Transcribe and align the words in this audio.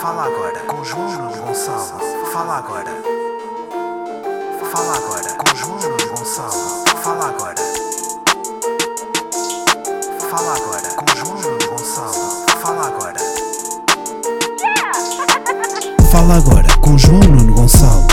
Fala 0.00 0.24
agora 0.24 0.60
com 0.66 0.84
João 0.84 1.32
Gonçalo. 1.32 2.00
Fala 2.30 2.58
agora. 2.58 2.90
Fala 4.70 4.96
agora 4.96 5.34
com 5.34 5.56
João 5.56 5.78
Gonçalo. 5.78 6.84
Fala 7.02 7.28
agora. 7.28 7.54
Fala 10.30 10.54
agora 10.54 10.94
com 10.96 11.16
João 11.16 11.58
Gonçalo. 11.70 12.46
Fala 12.60 12.86
agora. 12.88 13.18
Fala 16.12 16.36
agora 16.36 16.68
com 16.82 16.98
João 16.98 17.20
Nuno 17.20 17.54
Gonçalo. 17.54 18.06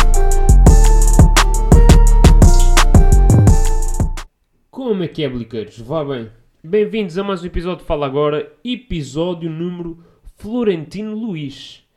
Como 4.72 5.04
é 5.04 5.08
que 5.10 5.24
é, 5.24 5.30
bliqueiros? 5.30 5.80
Vá 5.80 6.06
bem. 6.06 6.32
Bem-vindos 6.64 7.18
a 7.18 7.24
mais 7.26 7.44
um 7.44 7.46
episódio 7.46 7.80
de 7.80 7.86
Fala 7.86 8.06
Agora, 8.06 8.50
episódio 8.64 9.50
número 9.50 10.13
Florentino 10.44 11.16
Luís. 11.16 11.88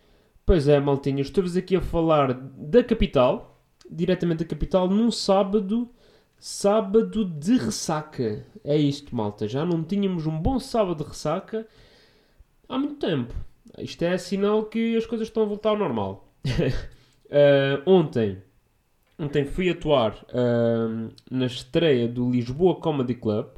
Pois 0.47 0.69
é, 0.69 0.79
maltinha, 0.79 1.21
estou-vos 1.21 1.57
aqui 1.57 1.75
a 1.75 1.81
falar 1.81 2.33
da 2.33 2.85
capital, 2.85 3.61
diretamente 3.91 4.45
da 4.45 4.49
capital, 4.49 4.89
num 4.89 5.11
sábado, 5.11 5.91
sábado 6.39 7.25
de 7.25 7.57
ressaca. 7.57 8.47
É 8.63 8.77
isto, 8.77 9.17
malta, 9.17 9.49
já 9.49 9.67
não 9.67 9.83
tínhamos 9.83 10.29
um 10.29 10.39
bom 10.39 10.61
sábado 10.61 11.03
de 11.03 11.11
ressaca 11.11 11.67
há 12.69 12.79
muito 12.79 13.05
tempo. 13.05 13.35
Isto 13.79 14.03
é 14.03 14.17
sinal 14.17 14.67
que 14.67 14.97
as 14.97 15.05
coisas 15.07 15.27
estão 15.27 15.43
a 15.43 15.47
voltar 15.47 15.71
ao 15.71 15.77
normal. 15.77 16.33
Eh, 17.29 17.83
ontem, 17.85 18.41
ontem 19.19 19.45
fui 19.45 19.69
atuar 19.71 20.25
eh, 20.29 21.11
na 21.29 21.47
estreia 21.47 22.07
do 22.07 22.31
Lisboa 22.31 22.77
Comedy 22.77 23.17
Club 23.17 23.49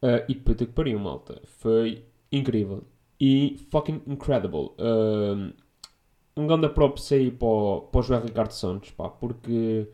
eh, 0.00 0.24
e 0.28 0.34
puta 0.36 0.64
que 0.64 0.70
pariu, 0.70 1.00
malta. 1.00 1.42
Foi 1.44 2.04
incrível 2.30 2.84
e 3.20 3.56
fucking 3.70 4.02
incredible. 4.06 4.72
Eh, 4.78 5.52
um 6.36 6.46
grande 6.46 6.68
props 6.68 7.12
aí 7.12 7.30
para 7.30 7.48
o, 7.48 7.80
para 7.82 8.00
o 8.00 8.02
João 8.02 8.20
Ricardo 8.20 8.52
Santos, 8.52 8.90
pá, 8.90 9.08
porque 9.08 9.88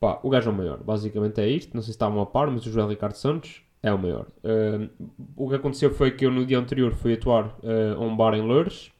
pá, 0.00 0.20
o 0.22 0.30
gajo 0.30 0.50
é 0.50 0.52
o 0.52 0.56
maior. 0.56 0.78
Basicamente 0.82 1.40
é 1.40 1.48
isto. 1.48 1.74
Não 1.74 1.82
sei 1.82 1.88
se 1.88 1.96
estavam 1.96 2.20
a 2.20 2.26
par, 2.26 2.50
mas 2.50 2.64
o 2.66 2.70
João 2.70 2.88
Ricardo 2.88 3.14
Santos 3.14 3.62
é 3.82 3.92
o 3.92 3.98
maior. 3.98 4.26
Eh, 4.44 4.88
o 5.36 5.48
que 5.48 5.56
aconteceu 5.56 5.90
foi 5.92 6.12
que 6.12 6.26
eu 6.26 6.30
no 6.30 6.46
dia 6.46 6.58
anterior 6.58 6.94
fui 6.94 7.14
atuar 7.14 7.56
eh, 7.62 7.94
a 7.96 8.00
um 8.00 8.16
bar 8.16 8.34
em 8.34 8.42
Lourdes. 8.42 8.92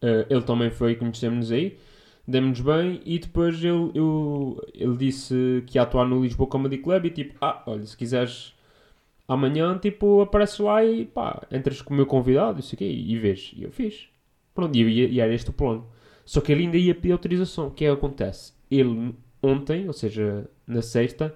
Eh, 0.00 0.26
ele 0.30 0.42
também 0.42 0.70
foi, 0.70 0.96
conhecemos-nos 0.96 1.52
aí 1.52 1.78
demos-nos 2.26 2.60
bem 2.60 3.00
e 3.04 3.18
depois 3.18 3.62
ele, 3.62 3.90
eu, 3.94 4.60
ele 4.74 4.96
disse 4.96 5.64
que 5.66 5.76
ia 5.78 5.82
atuar 5.82 6.06
no 6.06 6.22
Lisboa 6.22 6.48
Comedy 6.48 6.78
Club 6.78 7.06
e 7.06 7.10
tipo, 7.10 7.34
ah, 7.40 7.62
olha, 7.66 7.84
se 7.84 7.96
quiseres 7.96 8.54
amanhã, 9.28 9.78
tipo, 9.78 10.20
apareces 10.22 10.58
lá 10.58 10.84
e 10.84 11.04
pá, 11.06 11.46
entras 11.50 11.82
com 11.82 11.94
o 11.94 11.96
meu 11.96 12.06
convidado, 12.06 12.60
isso 12.60 12.74
aqui, 12.74 12.84
e 12.84 13.18
vês. 13.18 13.52
E 13.56 13.64
eu 13.64 13.70
fiz. 13.72 14.08
Pronto, 14.54 14.76
e, 14.76 14.82
e 14.82 15.20
era 15.20 15.34
este 15.34 15.50
o 15.50 15.52
plano. 15.52 15.86
Só 16.24 16.40
que 16.40 16.52
ele 16.52 16.64
ainda 16.64 16.76
ia 16.76 16.94
pedir 16.94 17.12
autorização. 17.12 17.68
O 17.68 17.70
que 17.70 17.84
é 17.84 17.88
que 17.88 17.94
acontece? 17.94 18.52
Ele, 18.70 19.14
ontem, 19.42 19.86
ou 19.86 19.92
seja, 19.92 20.48
na 20.66 20.82
sexta, 20.82 21.34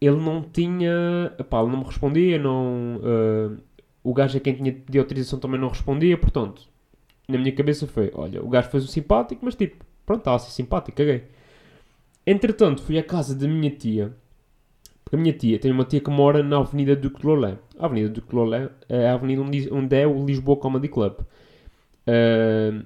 ele 0.00 0.16
não 0.16 0.42
tinha, 0.42 1.34
pá, 1.48 1.60
ele 1.60 1.70
não 1.70 1.78
me 1.78 1.84
respondia, 1.84 2.38
não... 2.38 3.00
eh, 3.02 3.60
o 4.02 4.12
gajo 4.12 4.36
a 4.36 4.40
quem 4.40 4.54
tinha 4.54 4.72
pedido 4.72 5.00
autorização 5.00 5.38
também 5.38 5.58
não 5.58 5.68
respondia, 5.68 6.16
portanto, 6.18 6.68
na 7.26 7.38
minha 7.38 7.52
cabeça 7.52 7.86
foi, 7.86 8.10
olha, 8.14 8.44
o 8.44 8.48
gajo 8.48 8.68
fez 8.70 8.84
o 8.84 8.88
simpático, 8.88 9.44
mas 9.44 9.54
tipo, 9.54 9.84
pronto, 10.04 10.20
estava 10.20 10.36
a 10.36 10.38
ser 10.40 10.50
simpático, 10.50 10.96
caguei. 10.98 11.24
Entretanto, 12.26 12.82
fui 12.82 12.98
à 12.98 13.02
casa 13.02 13.34
da 13.34 13.48
minha 13.48 13.70
tia, 13.70 14.14
porque 15.04 15.16
a 15.16 15.18
minha 15.18 15.32
tia 15.32 15.58
tem 15.58 15.70
uma 15.72 15.84
tia 15.84 16.00
que 16.00 16.10
mora 16.10 16.42
na 16.42 16.58
Avenida 16.58 16.96
Duque 16.96 17.20
de 17.20 17.26
Lolé. 17.26 17.58
A 17.78 17.86
Avenida 17.86 18.08
Duque 18.08 18.28
de 18.28 18.34
Lolé 18.34 18.70
é 18.88 19.08
a 19.08 19.14
avenida 19.14 19.42
onde, 19.42 19.96
é 19.96 20.06
o 20.06 20.24
Lisboa 20.24 20.56
Comedy 20.56 20.88
Club. 20.88 21.14
Ahm, 22.06 22.84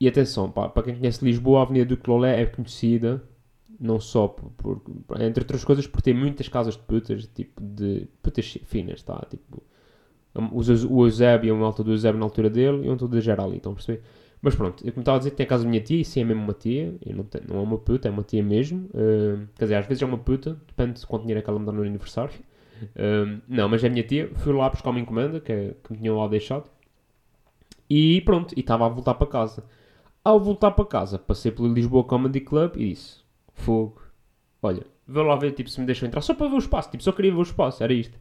e 0.00 0.08
atenção, 0.08 0.50
pá, 0.50 0.68
para 0.68 0.82
quem 0.84 0.96
conhece 0.96 1.24
Lisboa, 1.24 1.60
a 1.60 1.62
Avenida 1.62 1.86
Duque 1.86 2.04
de 2.04 2.10
Lolé 2.10 2.42
é 2.42 2.46
conhecida, 2.46 3.22
não 3.80 4.00
só 4.00 4.28
por, 4.28 4.50
por- 4.80 5.20
entre 5.22 5.42
outras 5.44 5.64
coisas, 5.64 5.86
por 5.86 6.02
ter 6.02 6.14
muitas 6.14 6.48
casas 6.48 6.74
de 6.76 6.82
putas, 6.82 7.26
tipo 7.28 7.60
de 7.62 8.08
putas 8.22 8.58
finas, 8.64 9.02
tá? 9.02 9.24
Tipo, 9.30 9.62
o 10.52 10.58
Eus- 10.62 10.84
o 10.84 11.04
Eusébio, 11.06 11.54
uma 11.54 11.66
alta 11.66 11.84
do 11.84 11.92
Eusébio 11.92 12.18
na 12.18 12.26
altura 12.26 12.50
dele, 12.50 12.86
e 12.86 12.90
um 12.90 12.96
todo 12.96 13.12
da 13.14 13.20
Gerali, 13.20 13.56
estão 13.58 13.72
a 13.72 13.74
perceber? 13.74 14.02
Mas 14.42 14.56
pronto, 14.56 14.84
eu 14.84 14.92
como 14.92 15.02
estava 15.02 15.16
a 15.16 15.20
dizer, 15.20 15.30
tem 15.32 15.44
a 15.44 15.48
casa 15.48 15.64
da 15.64 15.70
minha 15.70 15.80
tia, 15.82 16.00
e 16.00 16.04
sim, 16.04 16.20
é 16.20 16.24
mesmo 16.24 16.42
uma 16.42 16.52
tia, 16.54 16.94
não, 17.06 17.26
não 17.48 17.56
é 17.60 17.62
uma 17.62 17.78
puta, 17.78 18.08
é 18.08 18.10
uma 18.10 18.24
tia 18.24 18.42
mesmo. 18.42 18.88
ah, 18.94 19.46
quer 19.56 19.64
dizer, 19.66 19.76
às 19.76 19.86
vezes 19.86 20.02
é 20.02 20.06
uma 20.06 20.18
puta, 20.18 20.60
depende 20.66 21.00
de 21.00 21.06
quanto 21.06 21.22
dinheiro 21.22 21.40
é 21.40 21.42
que 21.42 21.50
ela 21.50 21.58
me 21.60 21.66
dá 21.66 21.72
no 21.72 21.82
aniversário. 21.82 22.34
Ah, 22.96 23.40
não, 23.48 23.68
mas 23.68 23.84
é 23.84 23.86
a 23.86 23.90
minha 23.90 24.02
tia, 24.04 24.30
fui 24.36 24.52
lá 24.52 24.68
buscar 24.68 24.90
uma 24.90 25.00
encomenda, 25.00 25.40
que, 25.40 25.52
é- 25.52 25.74
que 25.82 25.92
me 25.92 25.98
tinham 25.98 26.18
lá 26.18 26.26
deixado, 26.28 26.68
e 27.88 28.20
pronto, 28.22 28.54
e 28.56 28.60
estava 28.60 28.86
a 28.86 28.88
voltar 28.88 29.14
para 29.14 29.26
casa. 29.26 29.64
Ao 30.24 30.40
voltar 30.40 30.72
para 30.72 30.84
casa, 30.86 31.18
passei 31.18 31.50
pelo 31.52 31.72
Lisboa 31.72 32.04
Comedy 32.04 32.40
Club 32.40 32.76
e 32.76 32.90
disse, 32.90 33.20
fogo, 33.54 34.00
olha, 34.62 34.86
vê 35.06 35.22
lá 35.22 35.36
ver 35.36 35.52
tipo, 35.52 35.70
se 35.70 35.80
me 35.80 35.86
deixam 35.86 36.08
entrar, 36.08 36.20
só 36.22 36.34
para 36.34 36.48
ver 36.48 36.56
o 36.56 36.58
espaço, 36.58 36.90
tipo, 36.90 37.02
só 37.02 37.12
queria 37.12 37.32
ver 37.32 37.38
o 37.38 37.42
espaço, 37.42 37.82
era 37.82 37.92
isto. 37.92 38.18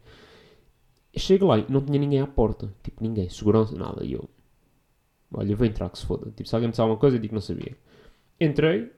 Chego 1.16 1.46
lá 1.48 1.58
e 1.60 1.66
não 1.70 1.82
tinha 1.82 1.98
ninguém 2.00 2.20
à 2.22 2.28
porta. 2.28 2.74
Tipo, 2.84 3.04
ninguém. 3.04 3.30
Segurança, 3.30 3.76
nada. 3.76 4.04
E 4.04 4.14
eu... 4.14 4.30
Olha, 5.34 5.56
vou 5.56 5.66
entrar 5.66 5.90
que 5.90 5.98
se 5.98 6.06
foda. 6.06 6.32
Tipo, 6.32 6.48
se 6.48 6.56
alguém 6.56 6.68
me 6.68 6.72
disse 6.72 6.82
alguma 6.82 7.00
coisa, 7.00 7.16
eu 7.16 7.22
digo 7.22 7.32
que 7.32 7.36
não 7.36 7.42
sabia. 7.42 7.78
Entrei, 8.40 8.92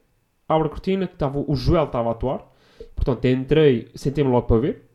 abro 0.48 0.68
a 0.68 0.70
cortina, 0.70 1.08
que 1.08 1.14
estava, 1.14 1.40
o 1.40 1.56
Joel 1.56 1.86
estava 1.86 2.10
a 2.10 2.12
atuar. 2.14 2.52
Portanto, 2.96 3.26
entrei, 3.26 3.90
sentei-me 3.96 4.30
logo 4.30 4.48
para 4.48 4.62
ver. 4.62 4.90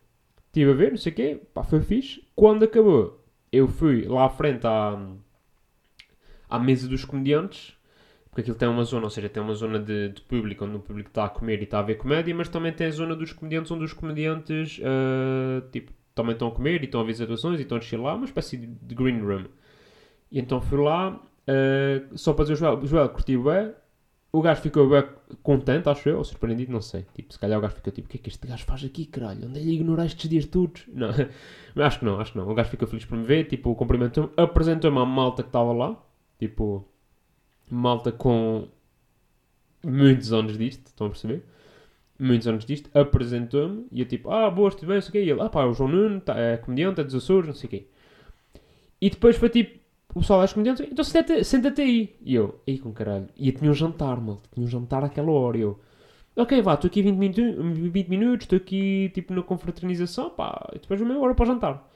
Estive 0.47 0.73
a 0.73 0.75
ver, 0.75 0.91
não 0.91 0.99
sei 0.99 1.13
o 1.13 1.15
quê. 1.15 1.41
Pá, 1.55 1.63
foi 1.63 1.81
fixe. 1.81 2.25
Quando 2.35 2.65
acabou, 2.65 3.25
eu 3.53 3.69
fui 3.69 4.07
lá 4.07 4.27
à 4.27 4.29
frente 4.31 4.67
à, 4.67 4.99
à 6.49 6.59
mesa 6.59 6.89
dos 6.89 7.05
comediantes. 7.05 7.77
Porque 8.31 8.43
aquilo 8.43 8.57
tem 8.57 8.69
uma 8.69 8.85
zona, 8.85 9.05
ou 9.05 9.11
seja, 9.11 9.29
tem 9.29 9.43
uma 9.43 9.55
zona 9.55 9.79
de, 9.81 10.11
de 10.11 10.21
público, 10.23 10.65
onde 10.65 10.77
o 10.77 10.81
público 10.81 11.09
está 11.09 11.25
a 11.25 11.29
comer 11.29 11.61
e 11.61 11.65
está 11.65 11.81
a 11.81 11.83
ver 11.83 11.97
comédia, 11.97 12.35
mas 12.35 12.49
também 12.49 12.73
tem 12.73 12.87
a 12.87 12.91
zona 12.91 13.17
dos 13.17 13.33
comediantes, 13.33 13.71
onde 13.71 13.85
os 13.85 13.93
comediantes, 13.93 14.81
ah, 14.85 15.63
tipo, 15.73 15.93
também 16.15 16.35
estão 16.35 16.49
a 16.49 16.53
comer 16.53 16.83
e 16.83 16.85
estão 16.85 17.01
a 17.01 17.05
ver 17.05 17.13
as 17.13 17.21
atuações 17.21 17.59
e 17.59 17.63
estão 17.63 17.79
a 17.79 18.03
lá, 18.03 18.15
uma 18.15 18.27
espécie 18.27 18.57
de 18.57 18.95
green 18.95 19.21
room. 19.21 19.47
E 20.31 20.39
então 20.39 20.61
fui 20.61 20.79
lá, 20.79 21.21
eh, 21.47 22.03
só 22.15 22.33
para 22.33 22.45
dizer 22.45 22.55
o 22.55 22.57
Joel, 22.57 22.87
Joel 22.87 23.09
curtiu 23.09 23.43
bem, 23.45 23.73
o 24.31 24.43
gajo 24.43 24.61
ficou 24.61 24.89
bem 24.89 25.05
contente, 25.43 25.89
acho 25.89 26.09
eu, 26.09 26.19
ou 26.19 26.25
surpreendido, 26.25 26.71
não 26.73 26.83
sei. 26.83 27.07
Tipo, 27.15 27.33
se 27.33 27.39
calhar 27.39 27.59
o 27.59 27.63
gajo 27.63 27.75
ficou 27.77 27.93
tipo, 27.93 28.07
o 28.07 28.11
que 28.11 28.19
é 28.19 28.21
que 28.21 28.29
este 28.29 28.47
gajo 28.47 28.65
faz 28.65 28.85
aqui, 28.85 29.07
caralho? 29.07 29.49
Onde 29.49 29.59
é 29.59 29.63
ele 29.63 29.73
ignorar 29.75 30.07
estes 30.07 30.29
dias 30.29 30.45
todos? 30.47 30.85
Não, 30.95 31.11
acho 31.85 31.99
que 32.01 32.05
não, 32.05 32.21
acho 32.21 32.33
que 32.33 32.39
não. 32.39 32.51
O 32.51 32.55
gajo 32.55 32.71
ficou 32.71 32.89
feliz 32.89 33.05
por 33.05 33.17
me 33.17 33.25
ver, 33.25 33.45
tipo, 33.45 33.75
cumprimentou-me, 33.75 34.31
apresentou-me 34.37 34.99
à 34.99 35.05
malta 35.05 35.43
que 35.43 35.49
estava 35.49 35.73
lá, 35.73 35.97
tipo, 36.39 36.85
malta 37.71 38.11
com 38.11 38.69
muitos 39.85 40.33
anos 40.33 40.59
disto, 40.59 40.87
estão 40.87 41.07
a 41.07 41.11
perceber? 41.11 41.45
muitos 42.19 42.49
anos 42.49 42.65
disto, 42.65 42.91
apresentou-me 42.99 43.87
e 43.93 44.01
eu 44.01 44.07
tipo, 44.07 44.31
ah, 44.31 44.51
boas, 44.51 44.75
tudo 44.75 44.89
bem, 44.89 44.97
não 44.97 45.03
sei 45.03 45.09
o 45.09 45.13
quê. 45.13 45.23
E 45.25 45.31
ele, 45.31 45.41
ah 45.41 45.49
pá, 45.49 45.63
é 45.63 45.67
o 45.67 45.73
João 45.73 45.91
Nuno, 45.91 46.21
tá, 46.21 46.37
é 46.39 46.57
comediante, 46.57 47.01
é 47.01 47.05
dos 47.05 47.15
Açores, 47.15 47.47
não 47.47 47.55
sei 47.55 47.67
o 47.69 47.71
quê. 47.71 47.87
E 49.01 49.11
depois 49.11 49.37
foi 49.37 49.49
tipo, 49.49 49.79
o 50.19 50.21
pessoal 50.21 50.41
das 50.41 50.53
comediantes, 50.53 50.87
então 50.91 51.05
senta-te 51.05 51.45
senta 51.45 51.83
aí. 51.83 52.17
E 52.25 52.35
eu, 52.35 52.61
aí 52.67 52.79
com 52.79 52.93
caralho. 52.93 53.29
E 53.37 53.53
tinha 53.53 53.71
um 53.71 53.75
jantar, 53.75 54.21
mal, 54.21 54.41
tinha 54.53 54.65
um 54.67 54.69
jantar 54.69 55.05
àquela 55.05 55.31
hora. 55.31 55.59
E 55.59 55.63
eu, 55.63 55.79
ok, 56.37 56.61
vá, 56.63 56.75
estou 56.75 56.89
aqui 56.89 57.03
20, 57.03 57.17
minutos, 57.17 57.91
20 57.93 58.09
minutos, 58.09 58.45
estou 58.45 58.57
aqui 58.59 59.11
tipo 59.15 59.33
na 59.35 59.43
confraternização, 59.43 60.31
pá, 60.31 60.69
e 60.75 60.79
depois 60.79 61.01
meia 61.01 61.19
hora 61.19 61.35
para 61.35 61.45
o 61.45 61.47
jantar. 61.47 61.89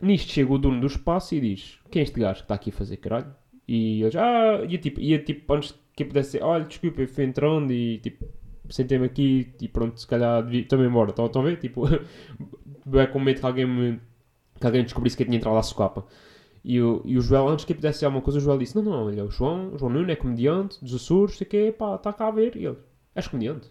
Nisto 0.00 0.32
chega 0.32 0.52
o 0.52 0.58
dono 0.58 0.80
do 0.80 0.86
espaço 0.86 1.34
e 1.34 1.40
diz, 1.40 1.78
quem 1.90 2.00
é 2.00 2.02
este 2.04 2.20
gajo 2.20 2.36
que 2.40 2.44
está 2.44 2.54
aqui 2.54 2.70
a 2.70 2.72
fazer 2.72 2.96
caralho? 2.98 3.34
E 3.68 4.00
eu 4.02 4.10
ah, 4.18 4.64
e 4.68 4.78
tipo, 4.78 5.00
ia 5.00 5.18
tipo, 5.18 5.52
antes 5.54 5.74
que 5.94 6.02
eu 6.02 6.08
pudesse 6.08 6.32
dizer, 6.32 6.44
olha, 6.44 6.64
desculpa, 6.64 7.00
eu 7.02 7.08
fui 7.08 7.24
entrando 7.24 7.72
e 7.72 7.98
tipo, 7.98 8.26
sentei-me 8.68 9.06
aqui 9.06 9.48
e 9.60 9.68
pronto, 9.68 9.98
se 10.00 10.06
calhar 10.06 10.42
devia- 10.42 10.62
estou-me 10.62 10.86
embora. 10.86 11.10
Estão 11.10 11.26
a 11.26 11.44
ver? 11.44 11.58
Tipo, 11.60 11.84
é 12.98 13.06
com 13.06 13.18
medo 13.20 13.40
que 13.40 13.46
alguém 13.46 13.66
me 13.66 14.00
que 14.58 14.66
alguém 14.66 14.82
descobrisse 14.84 15.16
que 15.16 15.22
eu 15.22 15.26
tinha 15.26 15.38
entrado 15.38 15.56
à 15.58 15.62
socapa. 15.62 16.04
E 16.68 16.82
o, 16.82 17.00
e 17.04 17.16
o 17.16 17.20
Joel, 17.20 17.46
antes 17.46 17.64
que 17.64 17.70
eu 17.70 17.76
pudesse 17.76 17.98
dizer 17.98 18.06
alguma 18.06 18.20
coisa, 18.20 18.40
o 18.40 18.42
Joel 18.42 18.58
disse: 18.58 18.74
Não, 18.74 18.82
não, 18.82 19.06
olha, 19.06 19.24
o 19.24 19.30
João, 19.30 19.72
o 19.72 19.78
João 19.78 19.92
Nuno 19.92 20.10
é 20.10 20.16
comediante 20.16 20.82
dos 20.82 20.96
Açores, 20.96 21.36
sei 21.36 21.46
o 21.46 21.50
quê, 21.50 21.72
pá, 21.78 21.94
está 21.94 22.12
cá 22.12 22.26
a 22.26 22.30
ver. 22.32 22.56
E 22.56 22.66
ele: 22.66 22.76
És 23.14 23.28
comediante? 23.28 23.70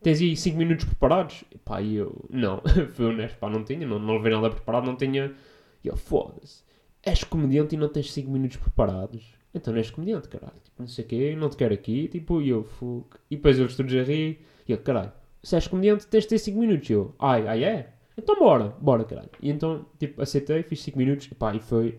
Tens 0.00 0.20
aí 0.20 0.36
5 0.36 0.56
minutos 0.56 0.84
preparados? 0.84 1.42
E 1.50 1.58
pá, 1.58 1.82
e 1.82 1.96
eu: 1.96 2.24
Não, 2.30 2.62
fui 2.94 3.06
honesto, 3.06 3.36
pá, 3.36 3.50
não 3.50 3.64
tinha, 3.64 3.84
não, 3.84 3.98
não 3.98 4.18
levei 4.18 4.32
nada 4.32 4.48
preparado, 4.48 4.86
não 4.86 4.94
tinha. 4.94 5.34
E 5.82 5.88
ele: 5.88 5.96
Foda-se, 5.96 6.62
és 7.02 7.24
comediante 7.24 7.74
e 7.74 7.78
não 7.78 7.88
tens 7.88 8.12
5 8.12 8.30
minutos 8.30 8.56
preparados? 8.56 9.34
Então 9.52 9.72
não 9.72 9.78
és 9.78 9.90
comediante, 9.90 10.28
caralho. 10.28 10.60
Tipo, 10.62 10.76
não 10.78 10.86
sei 10.86 11.04
o 11.04 11.08
quê, 11.08 11.36
não 11.36 11.48
te 11.50 11.56
quero 11.56 11.74
aqui. 11.74 12.06
Tipo, 12.06 12.40
e 12.40 12.50
eu, 12.50 12.62
fuck. 12.62 13.16
E 13.28 13.34
depois 13.34 13.58
eles 13.58 13.74
todos 13.74 13.92
a 13.92 14.04
rir. 14.04 14.40
E 14.68 14.70
eu, 14.70 14.78
caralho, 14.78 15.10
se 15.42 15.56
és 15.56 15.66
comediante 15.66 16.06
tens 16.06 16.22
de 16.22 16.28
ter 16.28 16.38
5 16.38 16.60
minutos. 16.60 16.88
E 16.88 16.92
eu, 16.92 17.12
ai, 17.18 17.48
ai 17.48 17.64
é? 17.64 17.94
Então 18.22 18.38
bora, 18.38 18.74
bora, 18.80 19.02
caralho. 19.04 19.30
E 19.40 19.50
então, 19.50 19.86
tipo, 19.98 20.20
aceitei, 20.20 20.62
fiz 20.62 20.82
5 20.82 20.98
minutos. 20.98 21.26
E 21.26 21.34
pá, 21.34 21.54
e 21.54 21.60
foi 21.60 21.98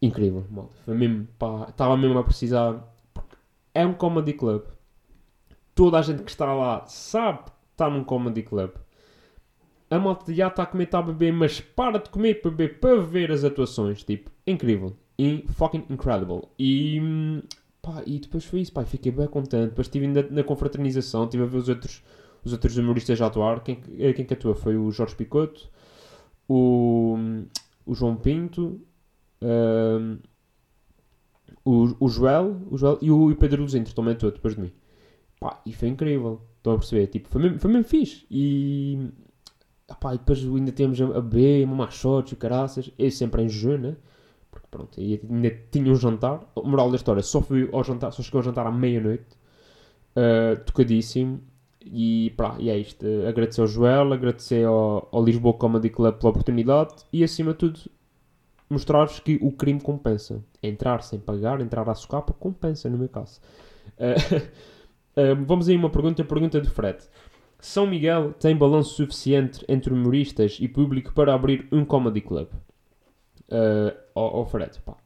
incrível, 0.00 0.44
malta. 0.48 0.76
Foi 0.84 0.94
mesmo, 0.94 1.26
pá, 1.36 1.66
estava 1.68 1.96
mesmo 1.96 2.16
a 2.18 2.22
precisar. 2.24 2.94
É 3.74 3.84
um 3.84 3.92
comedy 3.92 4.32
club. 4.32 4.62
Toda 5.74 5.98
a 5.98 6.02
gente 6.02 6.22
que 6.22 6.30
está 6.30 6.54
lá 6.54 6.86
sabe 6.86 7.44
que 7.44 7.50
está 7.72 7.90
num 7.90 8.04
comedy 8.04 8.42
club. 8.42 8.70
A 9.90 9.98
malta 9.98 10.32
já 10.32 10.48
está 10.48 10.62
a 10.62 10.66
comer, 10.66 10.84
está 10.84 10.98
a 11.00 11.02
beber, 11.02 11.32
mas 11.32 11.60
para 11.60 11.98
de 11.98 12.08
comer 12.08 12.40
para 12.40 12.50
beber 12.50 12.78
para 12.80 13.00
ver 13.00 13.32
as 13.32 13.44
atuações. 13.44 14.02
Tipo, 14.04 14.30
incrível. 14.46 14.96
in, 15.18 15.44
fucking 15.48 15.84
incredible. 15.90 16.42
E, 16.58 17.00
hum, 17.00 17.42
pá, 17.82 18.02
e 18.06 18.18
depois 18.20 18.44
foi 18.44 18.60
isso, 18.60 18.72
pá, 18.72 18.84
fiquei 18.84 19.10
bem 19.10 19.26
contente. 19.26 19.70
Depois 19.70 19.88
estive 19.88 20.06
na, 20.06 20.22
na 20.22 20.44
confraternização, 20.44 21.24
estive 21.24 21.42
a 21.42 21.46
ver 21.46 21.58
os 21.58 21.68
outros, 21.68 22.02
os 22.46 22.52
outros 22.52 22.76
humoristas 22.76 23.20
a 23.20 23.26
atuar. 23.26 23.62
Quem, 23.62 23.80
eh, 23.98 24.12
quem 24.12 24.24
que 24.24 24.34
atua 24.34 24.54
foi 24.54 24.76
o 24.76 24.90
Jorge 24.90 25.16
Picoto, 25.16 25.68
o, 26.48 27.16
o 27.84 27.94
João 27.94 28.16
Pinto, 28.16 28.80
hum, 29.42 30.18
o, 31.64 31.96
o 31.98 32.08
Joel, 32.08 32.56
o 32.70 32.78
Joel 32.78 32.98
e 33.02 33.10
o, 33.10 33.30
e 33.30 33.32
o 33.32 33.36
Pedro 33.36 33.62
Luzinto 33.62 33.94
também 33.94 34.14
atuou 34.14 34.30
depois 34.32 34.54
de 34.54 34.60
mim. 34.60 34.72
Pá, 35.40 35.60
e 35.66 35.72
foi 35.72 35.88
incrível. 35.88 36.40
Estão 36.58 36.74
a 36.74 36.78
perceber? 36.78 37.08
Tipo, 37.08 37.28
foi 37.28 37.42
mesmo, 37.42 37.58
foi 37.58 37.70
mesmo 37.70 37.84
fixe. 37.84 38.26
E, 38.30 39.10
pá, 40.00 40.14
e 40.14 40.18
depois 40.18 40.42
ainda 40.44 40.72
temos 40.72 41.00
a, 41.00 41.20
B, 41.20 41.64
uma 41.64 41.90
shots 41.90 42.32
e 42.32 42.36
caraças. 42.36 42.90
Eu 42.96 43.10
sempre 43.10 43.42
em 43.42 43.48
jejum, 43.48 43.78
né? 43.78 43.96
Porque 44.50 44.68
pronto, 44.70 45.00
ainda 45.00 45.50
tinha 45.70 45.90
um 45.92 45.96
jantar. 45.96 46.40
O 46.54 46.62
moral 46.66 46.90
da 46.90 46.96
história, 46.96 47.22
só 47.22 47.42
fui 47.42 47.68
ao 47.72 47.84
jantar, 47.84 48.12
só 48.12 48.22
cheguei 48.22 48.38
ao 48.38 48.44
jantar 48.44 48.66
à 48.66 48.72
meia-noite. 48.72 49.26
Uh, 50.16 50.64
tocadíssimo. 50.64 51.42
E, 51.92 52.32
pá, 52.36 52.56
e 52.58 52.70
é 52.70 52.78
isto. 52.78 53.06
Uh, 53.06 53.28
agradecer 53.28 53.60
ao 53.60 53.66
Joel, 53.66 54.12
agradecer 54.12 54.64
ao, 54.64 55.08
ao 55.12 55.24
Lisboa 55.24 55.54
Comedy 55.54 55.90
Club 55.90 56.16
pela 56.16 56.30
oportunidade 56.30 56.94
e, 57.12 57.22
acima 57.22 57.52
de 57.52 57.58
tudo, 57.58 57.80
mostrar-vos 58.68 59.20
que 59.20 59.38
o 59.40 59.52
crime 59.52 59.80
compensa. 59.80 60.42
Entrar 60.62 61.02
sem 61.02 61.18
pagar, 61.18 61.60
entrar 61.60 61.88
à 61.88 61.94
socapa, 61.94 62.32
compensa, 62.32 62.90
no 62.90 62.98
meu 62.98 63.08
caso. 63.08 63.40
Uh, 63.98 65.36
vamos 65.46 65.68
aí 65.68 65.76
uma 65.76 65.90
pergunta, 65.90 66.24
pergunta 66.24 66.60
de 66.60 66.68
Fred. 66.68 66.98
São 67.58 67.86
Miguel 67.86 68.32
tem 68.34 68.56
balanço 68.56 68.94
suficiente 68.94 69.64
entre 69.68 69.92
humoristas 69.92 70.58
e 70.60 70.68
público 70.68 71.12
para 71.14 71.34
abrir 71.34 71.66
um 71.72 71.84
comedy 71.84 72.20
club? 72.20 72.48
Uh, 73.48 73.96
oh, 74.14 74.40
oh 74.40 74.46
Fred, 74.46 74.78
pá, 74.84 74.96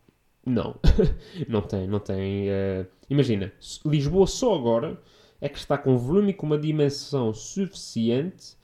não. 0.45 0.77
não 1.47 1.63
tem, 1.63 1.87
não 1.87 2.01
tem. 2.01 2.49
Uh, 2.49 2.87
imagina, 3.09 3.53
Lisboa 3.85 4.27
só 4.27 4.55
agora 4.55 4.99
é 5.41 5.49
que 5.49 5.59
está 5.59 5.79
com 5.79 5.97
volume 5.97 6.31
e 6.31 6.35
com 6.35 6.47
uma 6.47 6.59
dimensão 6.59 7.33
suficiente 7.33 8.57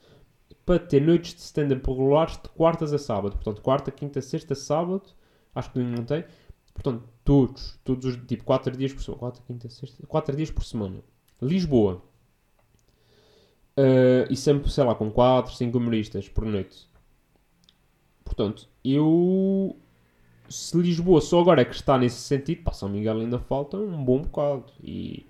para 0.65 0.79
ter 0.79 1.01
noites 1.01 1.33
de 1.33 1.41
stand-up 1.41 1.89
regulares 1.89 2.33
de 2.33 2.49
quartas 2.49 2.93
a 2.93 2.97
sábado. 2.97 3.35
Portanto, 3.35 3.61
quarta, 3.61 3.89
quinta, 3.89 4.21
sexta, 4.21 4.53
sábado. 4.53 5.03
Acho 5.55 5.71
que 5.71 5.79
não 5.79 6.03
tem. 6.03 6.25
Portanto, 6.73 7.03
todos, 7.23 7.79
todos 7.83 8.05
os, 8.05 8.17
tipo, 8.27 8.43
4 8.43 8.77
dias 8.77 8.93
por 8.93 9.01
semana. 9.01 9.19
4, 9.19 9.43
quinta, 9.47 9.69
sexta, 9.69 10.05
4 10.05 10.35
dias 10.35 10.51
por 10.51 10.63
semana. 10.63 10.99
Lisboa. 11.41 12.03
Uh, 13.77 14.29
e 14.29 14.35
sempre, 14.35 14.69
sei 14.69 14.83
lá, 14.83 14.93
com 14.93 15.09
4, 15.09 15.53
5 15.53 15.77
humoristas 15.77 16.29
por 16.29 16.45
noite. 16.45 16.87
Portanto, 18.23 18.67
eu. 18.83 19.75
Se 20.49 20.77
Lisboa 20.77 21.19
só 21.21 21.41
agora 21.41 21.61
é 21.61 21.65
que 21.65 21.75
está 21.75 21.97
nesse 21.97 22.21
sentido, 22.21 22.63
pá, 22.63 22.71
São 22.71 22.87
Miguel 22.87 23.19
ainda 23.19 23.39
falta 23.39 23.77
um 23.77 24.03
bom 24.03 24.21
bocado. 24.21 24.65
E 24.81 25.25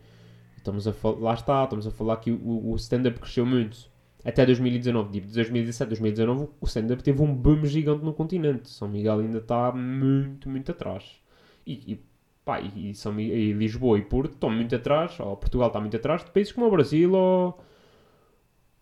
estamos 0.69 0.87
a 0.87 0.93
lá 1.19 1.33
está, 1.33 1.63
estamos 1.63 1.87
a 1.87 1.91
falar 1.91 2.17
que 2.17 2.31
o, 2.31 2.71
o 2.71 2.75
stand-up 2.75 3.19
cresceu 3.19 3.45
muito 3.45 3.89
até 4.27 4.45
2019, 4.45 5.11
tipo, 5.11 5.27
de 5.27 5.33
2017, 5.35 5.87
2019, 5.89 6.49
o 6.59 6.65
stand-up 6.65 7.01
teve 7.01 7.21
um 7.21 7.33
boom 7.33 7.65
gigante 7.65 8.03
no 8.03 8.13
continente. 8.13 8.69
São 8.69 8.87
Miguel 8.89 9.19
ainda 9.19 9.37
está 9.37 9.71
muito, 9.71 10.49
muito 10.49 10.69
atrás. 10.69 11.21
E, 11.65 11.93
e, 11.93 12.05
pá, 12.43 12.59
e, 12.59 12.93
São 12.93 13.17
e 13.17 13.53
Lisboa 13.53 13.97
e 13.97 14.01
Porto 14.01 14.33
estão 14.33 14.49
muito 14.49 14.75
atrás, 14.75 15.17
ou 15.21 15.37
Portugal 15.37 15.67
está 15.67 15.79
muito 15.79 15.95
atrás, 15.95 16.25
de 16.25 16.31
países 16.31 16.51
como 16.51 16.67
o 16.67 16.71
Brasil 16.71 17.13
ou, 17.13 17.57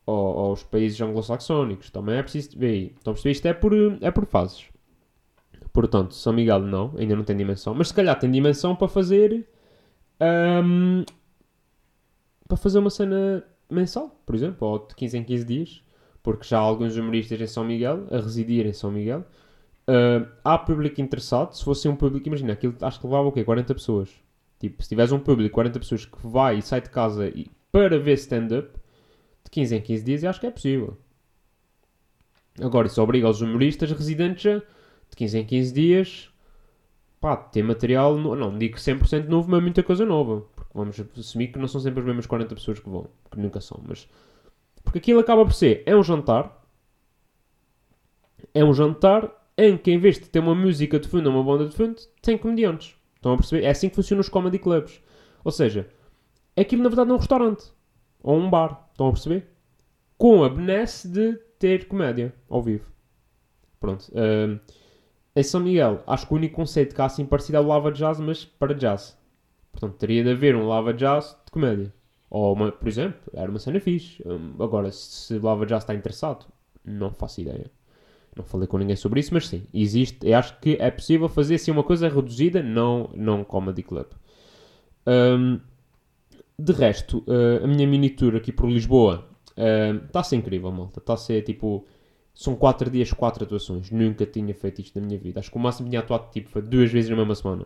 ou, 0.08 0.36
ou 0.36 0.54
os 0.54 0.64
países 0.64 1.00
anglo-saxónicos. 1.00 1.92
Também 1.92 2.16
é 2.16 2.24
preciso 2.24 2.58
ver 2.58 2.68
aí. 2.68 2.96
Então, 3.00 3.14
isto 3.14 3.46
é 3.46 3.54
por, 3.54 3.72
é 4.02 4.10
por 4.10 4.26
fases. 4.26 4.66
Portanto, 5.72 6.16
São 6.16 6.34
Miguel 6.34 6.62
não, 6.62 6.96
ainda 6.98 7.16
não 7.16 7.24
tem 7.24 7.38
dimensão. 7.38 7.76
Mas 7.76 7.90
se 7.90 7.94
calhar 7.94 8.18
tem 8.18 8.32
dimensão 8.32 8.76
para 8.76 8.88
fazer. 8.88 9.48
Um, 10.20 11.04
para 12.48 12.58
fazer 12.58 12.80
uma 12.80 12.90
cena 12.90 13.44
mensal, 13.70 14.22
por 14.26 14.36
exemplo, 14.36 14.68
ou 14.68 14.88
de 14.88 14.96
15 14.96 15.18
em 15.18 15.24
15 15.24 15.46
dias, 15.46 15.84
porque 16.22 16.46
já 16.48 16.58
há 16.58 16.62
alguns 16.62 16.96
humoristas 16.96 17.40
em 17.40 17.48
São 17.48 17.64
Miguel, 17.64 18.08
a 18.12 18.18
residir 18.18 18.66
em 18.66 18.74
São 18.74 18.92
Miguel. 18.92 19.26
Uh, 19.88 20.28
há 20.44 20.58
público 20.58 21.00
interessado, 21.00 21.54
se 21.54 21.64
fosse 21.64 21.88
um 21.88 21.96
público, 21.96 22.28
imagina, 22.28 22.54
aquilo 22.54 22.76
acho 22.82 23.00
que 23.00 23.06
levava 23.06 23.28
o 23.28 23.32
quê? 23.32 23.44
40 23.44 23.74
pessoas. 23.76 24.10
Tipo, 24.60 24.82
se 24.82 24.90
tiveres 24.90 25.12
um 25.12 25.20
público, 25.20 25.54
40 25.54 25.80
pessoas 25.80 26.06
que 26.06 26.18
vai 26.24 26.58
e 26.58 26.62
sai 26.62 26.82
de 26.82 26.90
casa 26.90 27.28
e, 27.28 27.52
para 27.72 28.00
ver 28.00 28.14
stand-up, 28.14 28.70
de 29.44 29.52
15 29.52 29.76
em 29.76 29.82
15 29.82 30.04
dias, 30.04 30.24
acho 30.24 30.40
que 30.40 30.48
é 30.48 30.52
possível. 30.52 30.98
Agora, 32.60 32.88
isso 32.88 33.02
obriga 33.02 33.30
os 33.30 33.42
humoristas 33.42 33.92
residentes 33.92 34.46
a, 34.46 34.60
de 35.10 35.16
15 35.16 35.40
em 35.40 35.46
15 35.46 35.74
dias, 35.74 36.30
pá, 37.20 37.36
ter 37.36 37.64
material, 37.64 38.18
no, 38.18 38.36
não 38.36 38.58
digo 38.58 38.78
100% 38.78 39.28
novo, 39.28 39.50
mas 39.52 39.62
muita 39.62 39.84
coisa 39.84 40.06
nova. 40.06 40.44
Vamos 40.76 41.00
assumir 41.18 41.48
que 41.48 41.58
não 41.58 41.70
são 41.70 41.80
sempre 41.80 42.02
as 42.02 42.06
mesmas 42.06 42.26
40 42.26 42.54
pessoas 42.54 42.80
que 42.80 42.90
vão, 42.90 43.08
que 43.32 43.40
nunca 43.40 43.62
são, 43.62 43.82
mas. 43.88 44.10
Porque 44.84 44.98
aquilo 44.98 45.22
acaba 45.22 45.46
por 45.46 45.54
ser: 45.54 45.82
é 45.86 45.96
um 45.96 46.04
jantar. 46.04 46.62
É 48.54 48.64
um 48.64 48.74
jantar 48.74 49.32
em 49.58 49.78
que, 49.78 49.90
em 49.90 49.98
vez 49.98 50.20
de 50.20 50.28
ter 50.28 50.40
uma 50.40 50.54
música 50.54 51.00
de 51.00 51.08
fundo 51.08 51.30
ou 51.30 51.36
uma 51.36 51.44
banda 51.44 51.70
de 51.70 51.74
fundo, 51.74 51.96
tem 52.22 52.38
comediantes. 52.38 52.94
Estão 53.16 53.32
a 53.32 53.38
perceber? 53.38 53.64
É 53.64 53.70
assim 53.70 53.88
que 53.88 53.96
funcionam 53.96 54.20
os 54.20 54.28
comedy 54.28 54.60
clubs. 54.60 55.02
Ou 55.46 55.52
seja, 55.52 55.88
aquilo 56.58 56.84
na 56.84 56.90
verdade 56.90 57.10
é 57.10 57.14
um 57.14 57.18
restaurante. 57.18 57.72
Ou 58.22 58.38
um 58.38 58.50
bar. 58.50 58.90
Estão 58.92 59.08
a 59.08 59.12
perceber? 59.12 59.48
Com 60.18 60.44
a 60.44 60.50
benesse 60.50 61.08
de 61.08 61.38
ter 61.58 61.88
comédia 61.88 62.34
ao 62.50 62.62
vivo. 62.62 62.92
Pronto. 63.80 64.10
Uh, 64.10 64.60
em 65.34 65.44
São 65.44 65.62
Miguel, 65.62 66.04
acho 66.06 66.28
que 66.28 66.34
o 66.34 66.38
único 66.38 66.56
conceito 66.56 66.94
que 66.94 67.02
há 67.02 67.06
assim 67.06 67.26
parecido 67.26 67.58
é 67.58 67.62
o 67.62 67.68
Lava 67.68 67.94
Jazz, 67.94 68.20
mas 68.20 68.44
para 68.44 68.74
jazz. 68.74 69.18
Portanto, 69.76 69.98
teria 69.98 70.24
de 70.24 70.32
haver 70.32 70.56
um 70.56 70.68
Lava 70.68 70.94
Jazz 70.94 71.38
de 71.46 71.52
comédia. 71.52 71.94
Ou, 72.30 72.54
uma, 72.54 72.72
por 72.72 72.88
exemplo, 72.88 73.20
era 73.34 73.50
uma 73.50 73.60
cena 73.60 73.80
fixe. 73.80 74.24
Um, 74.26 74.64
agora, 74.64 74.90
se 74.92 75.38
Lava 75.38 75.66
Jazz 75.66 75.84
está 75.84 75.94
interessado, 75.94 76.46
não 76.84 77.12
faço 77.12 77.42
ideia. 77.42 77.70
Não 78.36 78.44
falei 78.44 78.68
com 78.68 78.78
ninguém 78.78 78.96
sobre 78.96 79.20
isso, 79.20 79.34
mas 79.34 79.48
sim, 79.48 79.64
existe. 79.74 80.28
Eu 80.28 80.38
acho 80.38 80.60
que 80.60 80.78
é 80.80 80.90
possível 80.90 81.28
fazer 81.28 81.56
assim 81.56 81.72
uma 81.72 81.84
coisa 81.84 82.08
reduzida, 82.08 82.64
não, 82.64 83.10
não 83.14 83.44
comedy 83.44 83.84
club. 83.84 84.08
Um, 85.06 85.60
de 86.58 86.72
resto, 86.72 87.24
uh, 87.28 87.64
a 87.64 87.68
minha 87.68 87.86
mini 87.86 88.10
tour 88.10 88.36
aqui 88.36 88.52
por 88.52 88.70
Lisboa 88.70 89.28
está 89.50 90.20
uh, 90.20 90.22
a 90.22 90.24
ser 90.24 90.38
incrível, 90.38 90.72
malta. 90.72 91.00
Está 91.00 91.14
a 91.14 91.18
ser 91.18 91.42
tipo. 91.44 91.86
São 92.34 92.56
4 92.56 92.90
dias, 92.90 93.14
4 93.14 93.46
atuações. 93.46 93.92
Nunca 93.92 94.26
tinha 94.26 94.54
feito 94.54 94.82
isto 94.82 95.00
na 95.00 95.06
minha 95.06 95.20
vida. 95.20 95.40
Acho 95.40 95.50
que 95.50 95.58
o 95.58 95.60
máximo 95.60 95.86
que 95.86 95.92
tinha 95.92 96.02
atuado 96.02 96.30
tipo, 96.32 96.50
foi 96.50 96.62
duas 96.62 96.92
vezes 96.92 97.10
na 97.10 97.16
mesma 97.16 97.36
semana. 97.36 97.66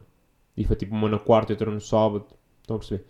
E 0.59 0.65
foi 0.65 0.75
tipo 0.75 0.93
uma 0.93 1.07
na 1.07 1.17
quarta 1.17 1.53
e 1.53 1.53
outra 1.53 1.71
no 1.71 1.79
sábado. 1.79 2.25
Estão 2.61 2.75
a 2.75 2.79
perceber? 2.79 3.05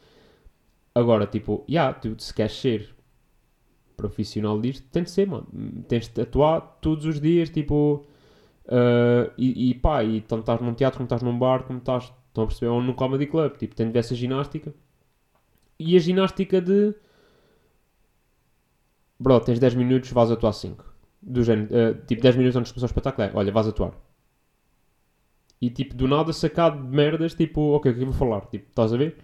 Agora, 0.94 1.26
tipo, 1.26 1.66
yeah, 1.68 1.92
tu 1.98 2.16
se 2.20 2.32
queres 2.32 2.54
ser 2.54 2.96
profissional 3.98 4.62
disto, 4.62 4.88
tem 4.92 5.02
de 5.02 5.10
ser, 5.10 5.28
mano. 5.28 5.48
Tens 5.88 6.08
de 6.08 6.22
atuar 6.22 6.62
todos 6.80 7.06
os 7.06 7.20
dias, 7.20 7.50
tipo. 7.50 8.06
Uh, 8.66 9.34
e, 9.36 9.72
e 9.72 9.74
pá, 9.74 10.04
e 10.04 10.22
tanto 10.22 10.42
estás 10.42 10.62
num 10.62 10.76
teatro, 10.76 11.00
como 11.00 11.06
estás 11.08 11.24
num 11.24 11.38
bar, 11.40 11.64
como 11.64 11.80
estás. 11.80 12.14
Estão 12.28 12.44
a 12.44 12.48
perceber? 12.48 12.72
Ou 12.72 12.84
num 12.84 12.94
comedy 12.94 13.26
club. 13.26 13.58
Tipo, 13.58 13.76
tem 13.76 13.88
de 13.88 13.94
ver 13.94 14.00
essa 14.00 14.14
ginástica. 14.14 14.72
E 15.80 15.96
a 15.96 16.00
ginástica 16.00 16.62
de. 16.62 16.94
Bro, 19.20 19.40
tens 19.42 19.58
10 19.60 19.74
minutos, 19.74 20.12
vais 20.12 20.30
atuar 20.30 20.54
5. 20.54 20.86
Do 21.22 21.44
género, 21.44 21.70
uh, 21.74 22.06
tipo, 22.06 22.22
10 22.22 22.36
minutos 22.36 22.56
antes 22.58 22.70
de 22.70 22.74
começar 22.76 22.86
o 22.86 22.94
espetáculo 22.94 23.28
é, 23.28 23.32
olha, 23.34 23.52
vais 23.52 23.68
atuar 23.68 23.94
e 25.62 25.70
tipo, 25.70 25.96
do 25.96 26.08
nada 26.08 26.32
sacado 26.34 26.82
de 26.82 26.96
merdas, 26.96 27.34
tipo, 27.34 27.62
ok, 27.76 27.92
o 27.92 27.96
que 27.96 28.02
eu 28.02 28.06
vou 28.06 28.14
falar? 28.14 28.42
Tipo, 28.48 28.70
estás 28.70 28.94
a 28.94 28.98
ver? 28.98 29.18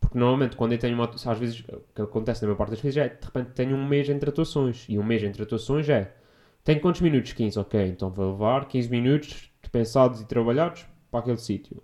Porque 0.00 0.18
normalmente 0.18 0.56
quando 0.56 0.72
eu 0.72 0.78
tenho 0.78 0.94
uma 0.94 1.08
às 1.08 1.38
vezes, 1.38 1.60
o 1.60 1.80
que 1.94 2.02
acontece 2.02 2.42
na 2.42 2.48
maior 2.48 2.58
parte 2.58 2.70
das 2.70 2.80
vezes 2.80 2.96
é, 2.96 3.08
de 3.08 3.24
repente 3.24 3.50
tenho 3.52 3.76
um 3.76 3.86
mês 3.86 4.08
entre 4.08 4.30
atuações, 4.30 4.86
e 4.88 4.98
um 4.98 5.04
mês 5.04 5.22
entre 5.22 5.42
atuações 5.42 5.88
é, 5.88 6.14
tenho 6.62 6.80
quantos 6.80 7.00
minutos? 7.00 7.32
15, 7.32 7.58
ok, 7.58 7.88
então 7.88 8.10
vou 8.10 8.32
levar 8.32 8.66
15 8.66 8.90
minutos 8.90 9.50
pensados 9.74 10.20
e 10.20 10.24
trabalhados 10.24 10.86
para 11.10 11.18
aquele 11.18 11.36
sítio. 11.36 11.82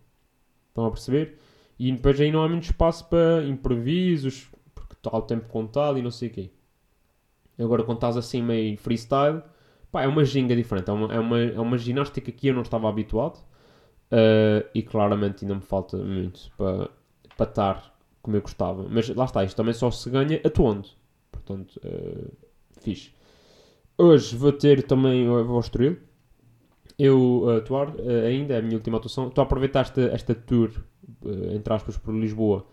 Estão 0.68 0.86
a 0.86 0.90
perceber? 0.92 1.38
E 1.76 1.90
depois 1.90 2.20
aí 2.20 2.30
não 2.30 2.44
há 2.44 2.48
muito 2.48 2.64
espaço 2.64 3.08
para 3.08 3.44
improvisos, 3.44 4.48
porque 4.72 4.94
está 4.94 5.16
o 5.16 5.22
tempo 5.22 5.48
contado 5.48 5.98
e 5.98 6.02
não 6.02 6.10
sei 6.12 6.28
o 6.28 6.30
quê. 6.30 6.50
Agora 7.58 7.82
quando 7.82 7.96
estás 7.98 8.16
assim 8.16 8.42
meio 8.42 8.78
freestyle, 8.78 9.42
pá, 9.90 10.02
é 10.02 10.06
uma 10.06 10.24
ginga 10.24 10.54
diferente, 10.54 10.88
é 10.88 10.92
uma, 10.92 11.12
é 11.12 11.18
uma, 11.18 11.40
é 11.40 11.60
uma 11.60 11.76
ginástica 11.76 12.30
que 12.30 12.46
eu 12.46 12.54
não 12.54 12.62
estava 12.62 12.88
habituado 12.88 13.40
Uh, 14.12 14.66
e 14.74 14.82
claramente 14.82 15.44
ainda 15.44 15.54
me 15.54 15.60
falta 15.60 15.96
muito 15.96 16.50
para, 16.56 16.90
para 17.36 17.48
estar 17.48 17.94
como 18.22 18.36
eu 18.36 18.42
gostava. 18.42 18.86
Mas 18.88 19.08
lá 19.08 19.24
está, 19.24 19.44
isto 19.44 19.56
também 19.56 19.74
só 19.74 19.90
se 19.90 20.10
ganha 20.10 20.40
atuando. 20.44 20.88
Portanto, 21.30 21.80
uh, 21.84 22.32
fixe. 22.80 23.12
Hoje 23.96 24.36
vou 24.36 24.52
ter 24.52 24.82
também 24.82 25.28
o 25.28 25.60
Estoril. 25.60 25.98
Eu 26.98 27.42
uh, 27.44 27.58
atuar 27.58 27.88
uh, 27.90 28.26
ainda, 28.26 28.54
é 28.54 28.58
a 28.58 28.62
minha 28.62 28.76
última 28.76 28.98
atuação. 28.98 29.28
Estou 29.28 29.42
a 29.42 29.44
aproveitar 29.44 29.80
esta, 30.12 30.34
tour, 30.34 30.70
uh, 31.22 31.54
entre 31.54 31.72
aspas, 31.72 31.96
por 31.96 32.14
Lisboa 32.14 32.66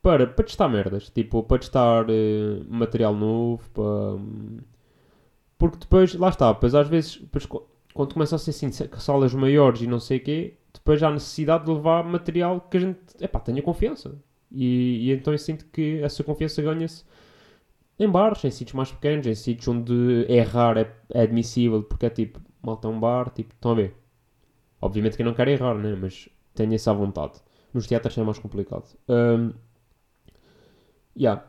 para, 0.00 0.26
para 0.26 0.44
testar 0.44 0.68
merdas. 0.68 1.10
Tipo, 1.10 1.42
para 1.42 1.58
testar 1.58 2.06
material 2.68 3.14
novo. 3.14 3.62
Para... 3.70 4.22
Porque 5.58 5.78
depois, 5.78 6.14
lá 6.14 6.28
está, 6.28 6.52
depois 6.52 6.74
às 6.74 6.88
vezes, 6.88 7.16
depois, 7.16 7.46
quando 7.98 8.12
começa 8.12 8.36
a 8.36 8.38
ser 8.38 8.50
assim, 8.50 8.70
salas 8.70 9.34
maiores 9.34 9.80
e 9.80 9.86
não 9.88 9.98
sei 9.98 10.18
o 10.18 10.20
quê, 10.20 10.54
depois 10.72 11.02
há 11.02 11.10
necessidade 11.10 11.64
de 11.64 11.72
levar 11.72 12.04
material 12.04 12.60
que 12.60 12.76
a 12.76 12.80
gente, 12.80 13.00
epá, 13.20 13.40
tenha 13.40 13.60
confiança. 13.60 14.14
E, 14.52 15.08
e 15.08 15.12
então 15.12 15.34
eu 15.34 15.38
sinto 15.38 15.64
que 15.64 16.00
essa 16.00 16.22
confiança 16.22 16.62
ganha-se 16.62 17.02
em 17.98 18.08
bares, 18.08 18.44
em 18.44 18.52
sítios 18.52 18.74
mais 18.74 18.92
pequenos, 18.92 19.26
em 19.26 19.34
sítios 19.34 19.66
onde 19.66 20.24
errar 20.28 20.78
é, 20.78 20.94
é 21.12 21.22
admissível, 21.22 21.82
porque 21.82 22.06
é 22.06 22.10
tipo, 22.10 22.40
malta 22.62 22.86
um 22.86 23.00
bar, 23.00 23.30
tipo, 23.30 23.52
estão 23.52 23.72
a 23.72 23.74
ver? 23.74 23.96
Obviamente 24.80 25.16
que 25.16 25.22
eu 25.22 25.26
não 25.26 25.34
quero 25.34 25.50
errar, 25.50 25.74
né? 25.74 25.98
Mas 26.00 26.28
tenho 26.54 26.72
essa 26.74 26.94
vontade. 26.94 27.40
Nos 27.74 27.88
teatros 27.88 28.16
é 28.16 28.22
mais 28.22 28.38
complicado. 28.38 28.96
Um, 29.08 29.54
yeah. 31.16 31.44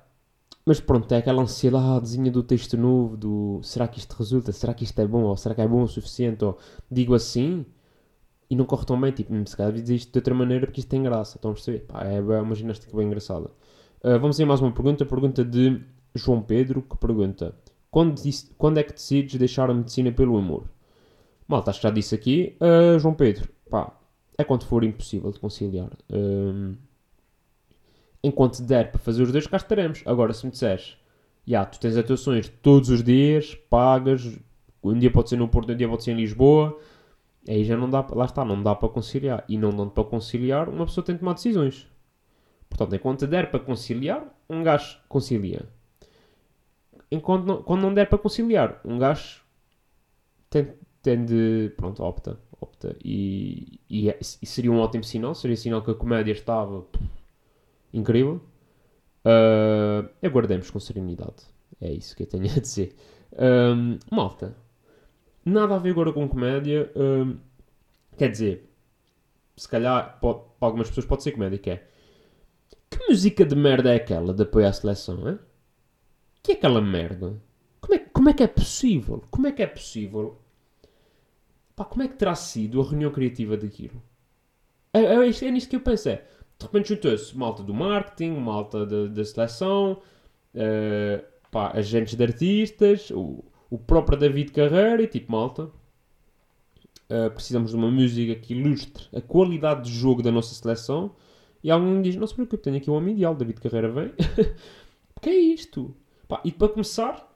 Mas 0.69 0.79
pronto, 0.79 1.11
é 1.11 1.17
aquela 1.17 1.41
ansiedadezinha 1.41 2.29
do 2.29 2.43
texto 2.43 2.77
novo, 2.77 3.17
do 3.17 3.59
será 3.63 3.87
que 3.87 3.97
isto 3.97 4.13
resulta, 4.13 4.51
será 4.51 4.71
que 4.71 4.83
isto 4.83 4.99
é 5.01 5.07
bom, 5.07 5.23
ou 5.23 5.35
será 5.35 5.55
que 5.55 5.61
é 5.61 5.67
bom 5.67 5.81
o 5.81 5.87
suficiente, 5.87 6.45
ou 6.45 6.59
digo 6.91 7.15
assim 7.15 7.65
e 8.47 8.55
não 8.55 8.65
corre 8.65 8.85
tão 8.85 9.01
bem, 9.01 9.11
tipo, 9.11 9.33
se 9.49 9.57
calhar 9.57 9.73
dizer 9.73 9.95
isto 9.95 10.11
de 10.11 10.19
outra 10.19 10.35
maneira 10.35 10.67
porque 10.67 10.79
isto 10.81 10.89
tem 10.89 11.01
graça, 11.01 11.37
estão 11.37 11.49
a 11.49 11.53
perceber? 11.55 11.79
Pá, 11.87 12.03
é 12.03 12.21
uma 12.21 12.53
ginástica 12.53 12.95
bem 12.95 13.07
engraçada. 13.07 13.49
Uh, 14.03 14.19
vamos 14.19 14.39
aí 14.39 14.45
mais 14.45 14.61
uma 14.61 14.71
pergunta, 14.71 15.03
pergunta 15.07 15.43
de 15.43 15.81
João 16.13 16.39
Pedro, 16.39 16.83
que 16.83 16.95
pergunta 16.97 17.55
quando, 17.89 18.21
quando 18.55 18.77
é 18.77 18.83
que 18.83 18.93
decides 18.93 19.39
deixar 19.39 19.71
a 19.71 19.73
medicina 19.73 20.11
pelo 20.11 20.37
amor? 20.37 20.69
Malta, 21.47 21.71
acho 21.71 21.79
que 21.79 21.87
já 21.87 21.91
disse 21.91 22.13
aqui, 22.13 22.55
uh, 22.61 22.99
João 22.99 23.15
Pedro, 23.15 23.49
pá, 23.71 23.91
é 24.37 24.43
quando 24.43 24.65
for 24.65 24.83
impossível 24.83 25.31
de 25.31 25.39
conciliar. 25.39 25.89
Um, 26.11 26.75
enquanto 28.23 28.61
der 28.61 28.91
para 28.91 28.99
fazer 28.99 29.23
os 29.23 29.31
dois, 29.31 29.47
cá 29.47 29.57
estaremos. 29.57 30.01
Agora, 30.05 30.33
se 30.33 30.45
me 30.45 30.51
disseres, 30.51 30.97
já, 31.45 31.65
tu 31.65 31.79
tens 31.79 31.97
atuações 31.97 32.49
todos 32.61 32.89
os 32.89 33.03
dias, 33.03 33.55
pagas, 33.69 34.37
um 34.83 34.97
dia 34.97 35.11
pode 35.11 35.29
ser 35.29 35.37
no 35.37 35.47
Porto, 35.47 35.71
um 35.71 35.75
dia 35.75 35.87
pode 35.87 36.03
ser 36.03 36.11
em 36.11 36.15
Lisboa, 36.15 36.77
aí 37.47 37.63
já 37.63 37.75
não 37.75 37.89
dá, 37.89 38.05
lá 38.11 38.25
está, 38.25 38.45
não 38.45 38.61
dá 38.61 38.75
para 38.75 38.89
conciliar. 38.89 39.43
E 39.47 39.57
não 39.57 39.71
dando 39.71 39.91
para 39.91 40.03
conciliar, 40.03 40.69
uma 40.69 40.85
pessoa 40.85 41.03
tem 41.03 41.15
de 41.15 41.19
tomar 41.19 41.33
decisões. 41.33 41.87
Portanto, 42.69 42.95
enquanto 42.95 43.27
der 43.27 43.49
para 43.49 43.59
conciliar, 43.59 44.23
um 44.49 44.63
gajo 44.63 44.99
concilia. 45.07 45.67
Enquanto 47.11 47.45
não, 47.45 47.63
quando 47.63 47.81
não 47.81 47.93
der 47.93 48.07
para 48.07 48.19
conciliar, 48.19 48.79
um 48.85 48.99
gajo 48.99 49.41
tem, 50.49 50.73
tem 51.01 51.25
de, 51.25 51.73
pronto, 51.75 52.03
opta 52.03 52.37
opta. 52.61 52.95
E, 53.03 53.79
e, 53.89 54.09
é, 54.09 54.19
e, 54.19 54.45
seria 54.45 54.71
um 54.71 54.79
ótimo 54.79 55.03
sinal, 55.03 55.33
seria 55.33 55.55
sinal 55.55 55.81
que 55.81 55.91
a 55.91 55.95
comédia 55.95 56.31
estava 56.31 56.85
incrível. 57.93 58.41
Uh, 59.25 60.09
aguardemos 60.25 60.69
com 60.69 60.79
serenidade. 60.79 61.43
É 61.81 61.91
isso 61.91 62.15
que 62.15 62.23
eu 62.23 62.27
tenho 62.27 62.45
a 62.51 62.59
dizer. 62.59 62.95
Um, 63.33 63.99
malta, 64.11 64.55
nada 65.45 65.75
a 65.75 65.79
ver 65.79 65.91
agora 65.91 66.11
com 66.13 66.27
comédia. 66.27 66.91
Um, 66.95 67.37
quer 68.17 68.29
dizer, 68.31 68.69
se 69.55 69.67
calhar 69.67 70.19
pode, 70.19 70.39
para 70.59 70.67
algumas 70.67 70.87
pessoas 70.87 71.05
pode 71.05 71.23
ser 71.23 71.31
comédia, 71.31 71.57
que 71.57 71.69
é 71.69 71.87
que 72.89 73.07
música 73.07 73.45
de 73.45 73.55
merda 73.55 73.91
é 73.93 73.97
aquela 73.97 74.33
de 74.33 74.43
apoio 74.43 74.67
à 74.67 74.73
seleção, 74.73 75.27
é? 75.27 75.37
Que 76.41 76.53
é 76.53 76.55
aquela 76.55 76.81
merda? 76.81 77.39
Como 77.79 77.93
é, 77.93 77.99
como 77.99 78.29
é 78.29 78.33
que 78.33 78.43
é 78.43 78.47
possível? 78.47 79.23
Como 79.29 79.47
é 79.47 79.51
que 79.51 79.61
é 79.61 79.67
possível 79.67 80.39
Pá, 81.79 81.85
como 81.85 82.03
é 82.03 82.09
que 82.09 82.15
terá 82.15 82.35
sido 82.35 82.81
a 82.81 82.83
reunião 82.83 83.09
criativa 83.09 83.55
daquilo? 83.55 84.03
É, 84.93 84.99
é, 84.99 85.29
é, 85.29 85.51
nisto 85.51 85.69
que 85.69 85.77
eu 85.77 85.79
pensei. 85.79 86.11
É, 86.11 86.27
de 86.59 86.65
repente 86.65 86.89
juntou-se 86.89 87.37
malta 87.37 87.63
do 87.63 87.73
marketing, 87.73 88.31
malta 88.31 88.85
da 88.85 89.23
seleção, 89.23 90.01
uh, 90.53 91.25
pá, 91.49 91.71
agentes 91.73 92.15
de 92.15 92.23
artistas, 92.23 93.09
o, 93.11 93.45
o 93.69 93.77
próprio 93.77 94.17
David 94.17 94.51
Carreira 94.51 95.01
e 95.01 95.07
tipo 95.07 95.31
malta. 95.31 95.71
Uh, 97.09 97.31
precisamos 97.33 97.71
de 97.71 97.77
uma 97.77 97.89
música 97.89 98.35
que 98.35 98.53
ilustre 98.53 99.07
a 99.15 99.21
qualidade 99.21 99.89
de 99.89 99.97
jogo 99.97 100.21
da 100.21 100.31
nossa 100.31 100.53
seleção. 100.53 101.15
E 101.63 101.71
alguém 101.71 102.01
diz: 102.01 102.15
Não 102.17 102.27
se 102.27 102.35
preocupe, 102.35 102.61
tenho 102.61 102.77
aqui 102.77 102.91
um 102.91 102.93
homem 102.93 103.15
ideal. 103.15 103.33
David 103.33 103.59
Carreira 103.61 103.89
vem. 103.89 104.07
o 105.15 105.19
que 105.21 105.29
é 105.29 105.39
isto? 105.39 105.95
Pá, 106.27 106.41
e 106.43 106.51
para 106.51 106.69
começar, 106.69 107.28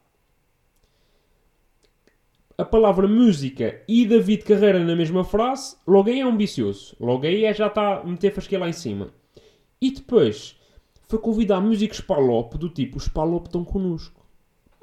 a 2.63 2.65
palavra 2.65 3.09
música 3.09 3.81
e 3.89 4.05
David 4.05 4.45
Carreira 4.45 4.79
na 4.79 4.95
mesma 4.95 5.25
frase, 5.25 5.75
logo 5.85 6.09
aí 6.09 6.21
é 6.21 6.23
ambicioso. 6.23 6.95
Logo 6.97 7.25
aí 7.25 7.43
é 7.43 7.53
já 7.53 7.67
está 7.67 7.99
a 7.99 8.03
meter 8.05 8.33
fasquia 8.33 8.57
lá 8.57 8.69
em 8.69 8.73
cima. 8.73 9.09
E 9.81 9.91
depois 9.91 10.57
foi 11.09 11.19
convidar 11.19 11.59
músicos 11.59 11.99
Palop 11.99 12.53
do 12.53 12.69
tipo 12.69 12.97
os 12.97 13.09
Palop 13.09 13.47
estão 13.47 13.65
connosco. 13.65 14.25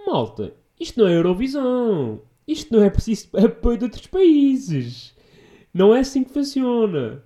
Malta, 0.07 0.53
isto 0.79 1.01
não 1.01 1.09
é 1.09 1.17
Eurovisão. 1.17 2.21
Isto 2.47 2.77
não 2.77 2.85
é 2.85 2.91
preciso 2.91 3.31
apoio 3.43 3.79
de 3.79 3.85
outros 3.85 4.07
países. 4.07 5.17
Não 5.73 5.95
é 5.95 6.01
assim 6.01 6.23
que 6.23 6.35
funciona. 6.35 7.25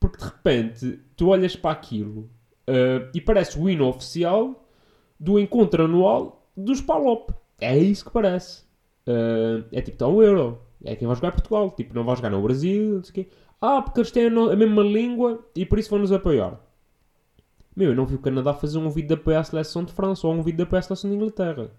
Porque 0.00 0.16
de 0.16 0.24
repente 0.24 1.00
tu 1.14 1.28
olhas 1.28 1.54
para 1.54 1.72
aquilo 1.72 2.30
uh, 2.70 3.10
e 3.14 3.20
parece 3.20 3.58
o 3.58 3.68
hino 3.68 3.86
oficial 3.86 4.66
do 5.20 5.38
encontro 5.38 5.84
anual 5.84 6.48
dos 6.56 6.80
Palop. 6.80 7.28
É 7.60 7.76
isso 7.76 8.06
que 8.06 8.10
parece. 8.10 8.63
Uh, 9.06 9.64
é 9.72 9.80
tipo, 9.80 9.96
está 9.96 10.08
um 10.08 10.22
euro. 10.22 10.60
É 10.84 10.96
quem 10.96 11.06
vai 11.06 11.16
jogar 11.16 11.32
Portugal. 11.32 11.70
Tipo, 11.70 11.94
não 11.94 12.04
vai 12.04 12.16
jogar 12.16 12.30
no 12.30 12.42
Brasil, 12.42 12.96
não 12.96 13.02
sei 13.02 13.10
o 13.10 13.14
quê. 13.14 13.28
Ah, 13.60 13.82
porque 13.82 14.00
eles 14.00 14.10
têm 14.10 14.26
a 14.26 14.56
mesma 14.56 14.82
língua 14.82 15.44
e 15.54 15.64
por 15.64 15.78
isso 15.78 15.90
vão 15.90 15.98
nos 15.98 16.12
apoiar. 16.12 16.60
Meu, 17.74 17.90
eu 17.90 17.96
não 17.96 18.06
vi 18.06 18.14
o 18.14 18.18
Canadá 18.18 18.52
fazer 18.54 18.78
um 18.78 18.90
vídeo 18.90 19.08
de 19.08 19.14
apoio 19.14 19.38
à 19.38 19.44
seleção 19.44 19.84
de 19.84 19.92
França 19.92 20.26
ou 20.26 20.34
um 20.34 20.42
vídeo 20.42 20.58
de 20.58 20.62
apoio 20.64 20.78
à 20.78 20.82
seleção 20.82 21.10
de 21.10 21.16
Inglaterra. 21.16 21.70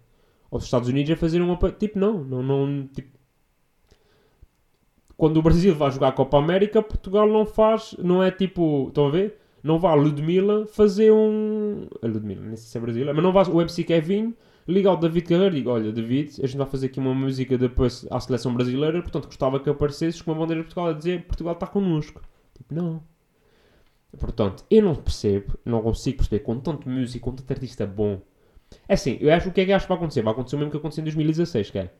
Ou 0.50 0.58
os 0.58 0.66
Estados 0.66 0.90
Unidos 0.90 1.12
a 1.12 1.16
fazer 1.16 1.42
um 1.42 1.52
apoio. 1.54 1.74
Tipo, 1.74 2.00
não. 2.00 2.24
não, 2.24 2.44
não 2.44 2.88
tipo... 2.88 3.16
Quando 5.16 5.38
o 5.38 5.42
Brasil 5.42 5.74
vai 5.76 5.92
jogar 5.92 6.10
a 6.10 6.12
Copa 6.12 6.38
América, 6.38 6.82
Portugal 6.82 7.28
não 7.28 7.46
faz. 7.46 7.96
Não 8.00 8.22
é 8.22 8.32
tipo. 8.32 8.88
Estão 8.90 9.08
a 9.08 9.12
ver? 9.12 9.40
Não 9.64 9.80
vá 9.80 9.92
a 9.92 9.96
Ludmilla 9.96 10.66
fazer 10.68 11.12
um. 11.12 11.88
A 12.02 12.08
Ludmilla, 12.08 12.42
nem 12.42 12.56
sei 12.58 12.68
se 12.68 12.78
é 12.78 12.82
brasileira, 12.82 13.14
mas 13.14 13.24
não 13.24 13.32
vá 13.32 13.44
o 13.44 13.62
MC 13.62 13.84
Kevin 13.84 14.36
liga 14.68 14.90
ao 14.90 14.98
David 14.98 15.28
Carreiro 15.28 15.56
e 15.56 15.60
digo, 15.60 15.70
olha, 15.70 15.92
David, 15.92 16.42
a 16.42 16.48
gente 16.48 16.58
vai 16.58 16.68
fazer 16.68 16.88
aqui 16.88 17.00
uma 17.00 17.14
música 17.14 17.58
depois 17.58 18.06
à 18.10 18.20
seleção 18.20 18.54
brasileira, 18.54 19.02
portanto 19.02 19.26
gostava 19.26 19.60
que 19.60 19.70
aparecesses 19.70 20.22
com 20.22 20.32
uma 20.32 20.40
bandeira 20.40 20.62
de 20.62 20.68
Portugal 20.68 20.90
a 20.90 20.94
dizer 20.94 21.24
Portugal 21.26 21.54
está 21.54 21.68
connosco. 21.68 22.22
Tipo, 22.56 22.74
não. 22.74 23.04
Portanto, 24.18 24.64
eu 24.72 24.82
não 24.82 24.96
percebo, 24.96 25.60
não 25.66 25.82
consigo 25.82 26.18
perceber 26.18 26.40
com 26.40 26.60
tanto 26.60 26.90
músico, 26.90 27.30
com 27.30 27.36
tanto 27.36 27.52
artista 27.52 27.86
bom. 27.86 28.22
É 28.88 28.94
assim, 28.94 29.18
eu 29.20 29.32
acho 29.34 29.50
o 29.50 29.52
que 29.52 29.62
é 29.62 29.66
que 29.66 29.72
acho 29.72 29.86
que 29.86 29.90
vai 29.90 29.98
acontecer? 29.98 30.22
Vai 30.22 30.34
acontecer 30.34 30.56
o 30.56 30.60
mesmo 30.60 30.72
que 30.72 30.78
aconteceu 30.78 31.02
em 31.02 31.06
2016, 31.06 31.72
que 31.72 31.80
é 31.80 31.92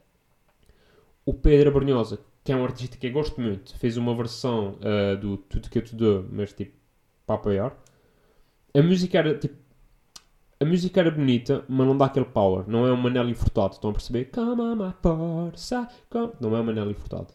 o 1.26 1.34
Pedro 1.34 1.70
Abrunhosa, 1.70 2.20
que 2.44 2.52
é 2.52 2.56
um 2.56 2.64
artista 2.64 2.98
que 2.98 3.08
eu 3.08 3.12
gosto 3.12 3.42
muito, 3.42 3.78
fez 3.78 3.98
uma 3.98 4.16
versão 4.16 4.78
uh, 4.80 5.18
do 5.18 5.38
Tudo 5.38 5.70
Que 5.70 5.80
Eu 5.80 5.84
Te 5.84 5.96
Dou, 5.96 6.26
mas 6.32 6.54
tipo, 6.54 6.74
para 7.26 7.36
apoiar. 7.36 7.76
A 8.74 8.82
música 8.82 9.18
era 9.18 9.38
tipo 9.38 9.56
a 10.60 10.66
música 10.66 11.02
era 11.02 11.12
bonita, 11.12 11.66
mas 11.68 11.86
não 11.86 11.98
dá 11.98 12.06
aquele 12.06 12.26
power. 12.26 12.64
Não 12.68 12.88
é 12.88 12.92
um 12.92 12.98
Manelli 12.98 13.34
Furtado. 13.34 13.74
Estão 13.74 13.90
a 13.90 13.94
perceber? 13.94 14.26
Come 14.26 14.62
on, 14.62 14.76
my 14.76 14.94
força. 15.02 15.88
Come. 16.10 16.32
Não 16.40 16.56
é 16.56 16.60
um 16.62 16.64
Manelli 16.64 16.94
Furtado. 16.94 17.34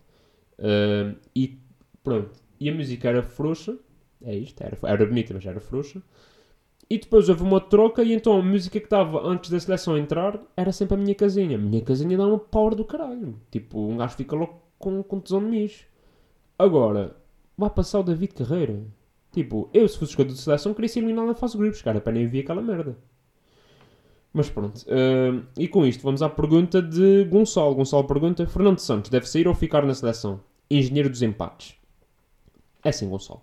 Uh, 0.58 1.16
e 1.34 1.60
pronto. 2.02 2.30
E 2.58 2.68
a 2.70 2.74
música 2.74 3.08
era 3.08 3.22
frouxa. 3.22 3.76
É 4.22 4.34
isto. 4.34 4.62
Era, 4.62 4.76
era 4.84 5.06
bonita, 5.06 5.34
mas 5.34 5.44
era 5.44 5.60
frouxa. 5.60 6.02
E 6.88 6.98
depois 6.98 7.28
houve 7.28 7.42
uma 7.42 7.60
troca 7.60 8.02
e 8.02 8.12
então 8.12 8.38
a 8.38 8.42
música 8.42 8.80
que 8.80 8.86
estava 8.86 9.24
antes 9.24 9.48
da 9.50 9.60
seleção 9.60 9.96
entrar 9.96 10.40
era 10.56 10.72
sempre 10.72 10.94
a 10.94 10.98
minha 10.98 11.14
casinha. 11.14 11.56
A 11.56 11.60
minha 11.60 11.82
casinha 11.82 12.16
dá 12.16 12.26
uma 12.26 12.38
power 12.38 12.74
do 12.74 12.84
caralho. 12.84 13.38
Tipo, 13.50 13.86
um 13.86 13.96
gajo 13.96 14.16
fica 14.16 14.34
louco 14.34 14.60
com, 14.78 15.02
com 15.02 15.20
tesão 15.20 15.40
de 15.40 15.46
mijo. 15.46 15.84
Agora, 16.58 17.16
vai 17.56 17.70
passar 17.70 18.00
o 18.00 18.02
David 18.02 18.34
Carreira. 18.34 18.82
Tipo, 19.30 19.70
eu 19.72 19.86
se 19.86 19.98
fosse 19.98 20.12
jogador 20.12 20.32
de 20.32 20.40
seleção 20.40 20.74
queria 20.74 20.88
ser 20.88 20.98
eliminado 20.98 21.26
na 21.28 21.34
fase 21.34 21.52
de 21.52 21.58
grupos, 21.60 21.80
cara, 21.80 22.00
para 22.00 22.12
nem 22.12 22.26
ver 22.26 22.40
aquela 22.40 22.60
merda. 22.60 22.98
Mas 24.32 24.48
pronto. 24.48 24.76
Uh, 24.82 25.44
e 25.58 25.66
com 25.66 25.84
isto 25.84 26.02
vamos 26.02 26.22
à 26.22 26.28
pergunta 26.28 26.80
de 26.80 27.24
Gonçalo. 27.24 27.74
Gonçalo 27.74 28.04
pergunta: 28.04 28.46
Fernando 28.46 28.78
Santos 28.78 29.10
deve 29.10 29.28
sair 29.28 29.48
ou 29.48 29.54
ficar 29.54 29.84
na 29.84 29.94
seleção? 29.94 30.40
Engenheiro 30.70 31.10
dos 31.10 31.22
empates. 31.22 31.74
É 32.84 32.90
assim, 32.90 33.08
Gonçalo. 33.08 33.42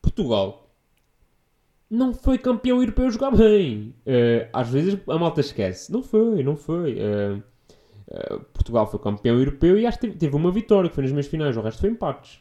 Portugal 0.00 0.70
não 1.90 2.12
foi 2.12 2.38
campeão 2.38 2.78
europeu 2.78 3.10
jogar 3.10 3.30
bem. 3.30 3.94
Uh, 4.06 4.48
às 4.52 4.68
vezes 4.68 4.98
a 5.06 5.18
malta 5.18 5.40
esquece. 5.40 5.92
Não 5.92 6.02
foi, 6.02 6.42
não 6.42 6.56
foi. 6.56 6.94
Uh, 6.94 7.42
Portugal 8.52 8.86
foi 8.90 9.00
campeão 9.00 9.36
europeu 9.36 9.78
e 9.78 9.84
acho 9.84 9.98
que 9.98 10.10
teve 10.10 10.34
uma 10.34 10.50
vitória, 10.50 10.88
que 10.88 10.94
foi 10.94 11.02
nas 11.02 11.12
meias 11.12 11.26
finais. 11.26 11.56
O 11.56 11.60
resto 11.60 11.80
foi 11.80 11.90
empates. 11.90 12.40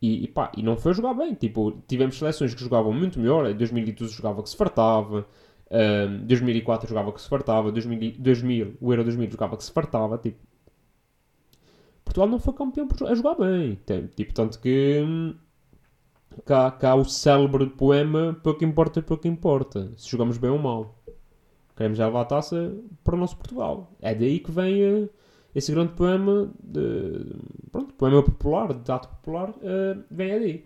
E, 0.00 0.24
e, 0.24 0.28
pá, 0.28 0.52
e 0.56 0.62
não 0.62 0.76
foi 0.76 0.92
jogar 0.92 1.14
bem. 1.14 1.34
Tipo, 1.34 1.82
tivemos 1.86 2.18
seleções 2.18 2.54
que 2.54 2.60
jogavam 2.60 2.92
muito 2.92 3.18
melhor. 3.18 3.48
Em 3.48 3.54
2012 3.54 4.12
jogava 4.12 4.42
que 4.42 4.50
se 4.50 4.56
fartava. 4.56 5.26
Um, 5.70 6.26
2004 6.26 6.88
jogava 6.88 7.12
que 7.12 7.20
se 7.20 7.28
fartava, 7.28 7.72
2000, 7.72 8.14
2000, 8.18 8.76
o 8.80 8.92
Euro 8.92 9.04
2000 9.04 9.30
jogava 9.30 9.56
que 9.56 9.64
se 9.64 9.72
fartava, 9.72 10.18
tipo... 10.18 10.38
Portugal 12.04 12.28
não 12.28 12.38
foi 12.38 12.54
campeão 12.54 12.88
a 13.06 13.14
jogar 13.14 13.34
bem, 13.34 13.78
tipo, 14.14 14.32
tanto 14.32 14.60
que... 14.60 15.02
Hum, 15.04 15.34
cá, 16.44 16.70
cá 16.70 16.94
o 16.94 17.04
célebre 17.04 17.66
poema, 17.66 18.38
pouco 18.42 18.64
importa, 18.64 19.02
pouco 19.02 19.26
importa, 19.26 19.92
se 19.96 20.08
jogamos 20.08 20.38
bem 20.38 20.50
ou 20.50 20.58
mal. 20.58 21.02
Queremos 21.76 21.98
levar 21.98 22.22
a 22.22 22.24
taça 22.24 22.74
para 23.04 23.14
o 23.14 23.18
nosso 23.18 23.36
Portugal. 23.36 23.92
É 24.00 24.14
daí 24.14 24.38
que 24.38 24.50
vem 24.50 24.82
a, 24.82 25.08
esse 25.54 25.72
grande 25.72 25.92
poema, 25.92 26.50
de, 26.62 27.34
pronto, 27.70 27.94
poema 27.94 28.22
popular, 28.22 28.72
de 28.74 28.92
ato 28.92 29.08
popular, 29.08 29.54
eh, 29.62 29.96
vem 30.10 30.32
aí. 30.32 30.64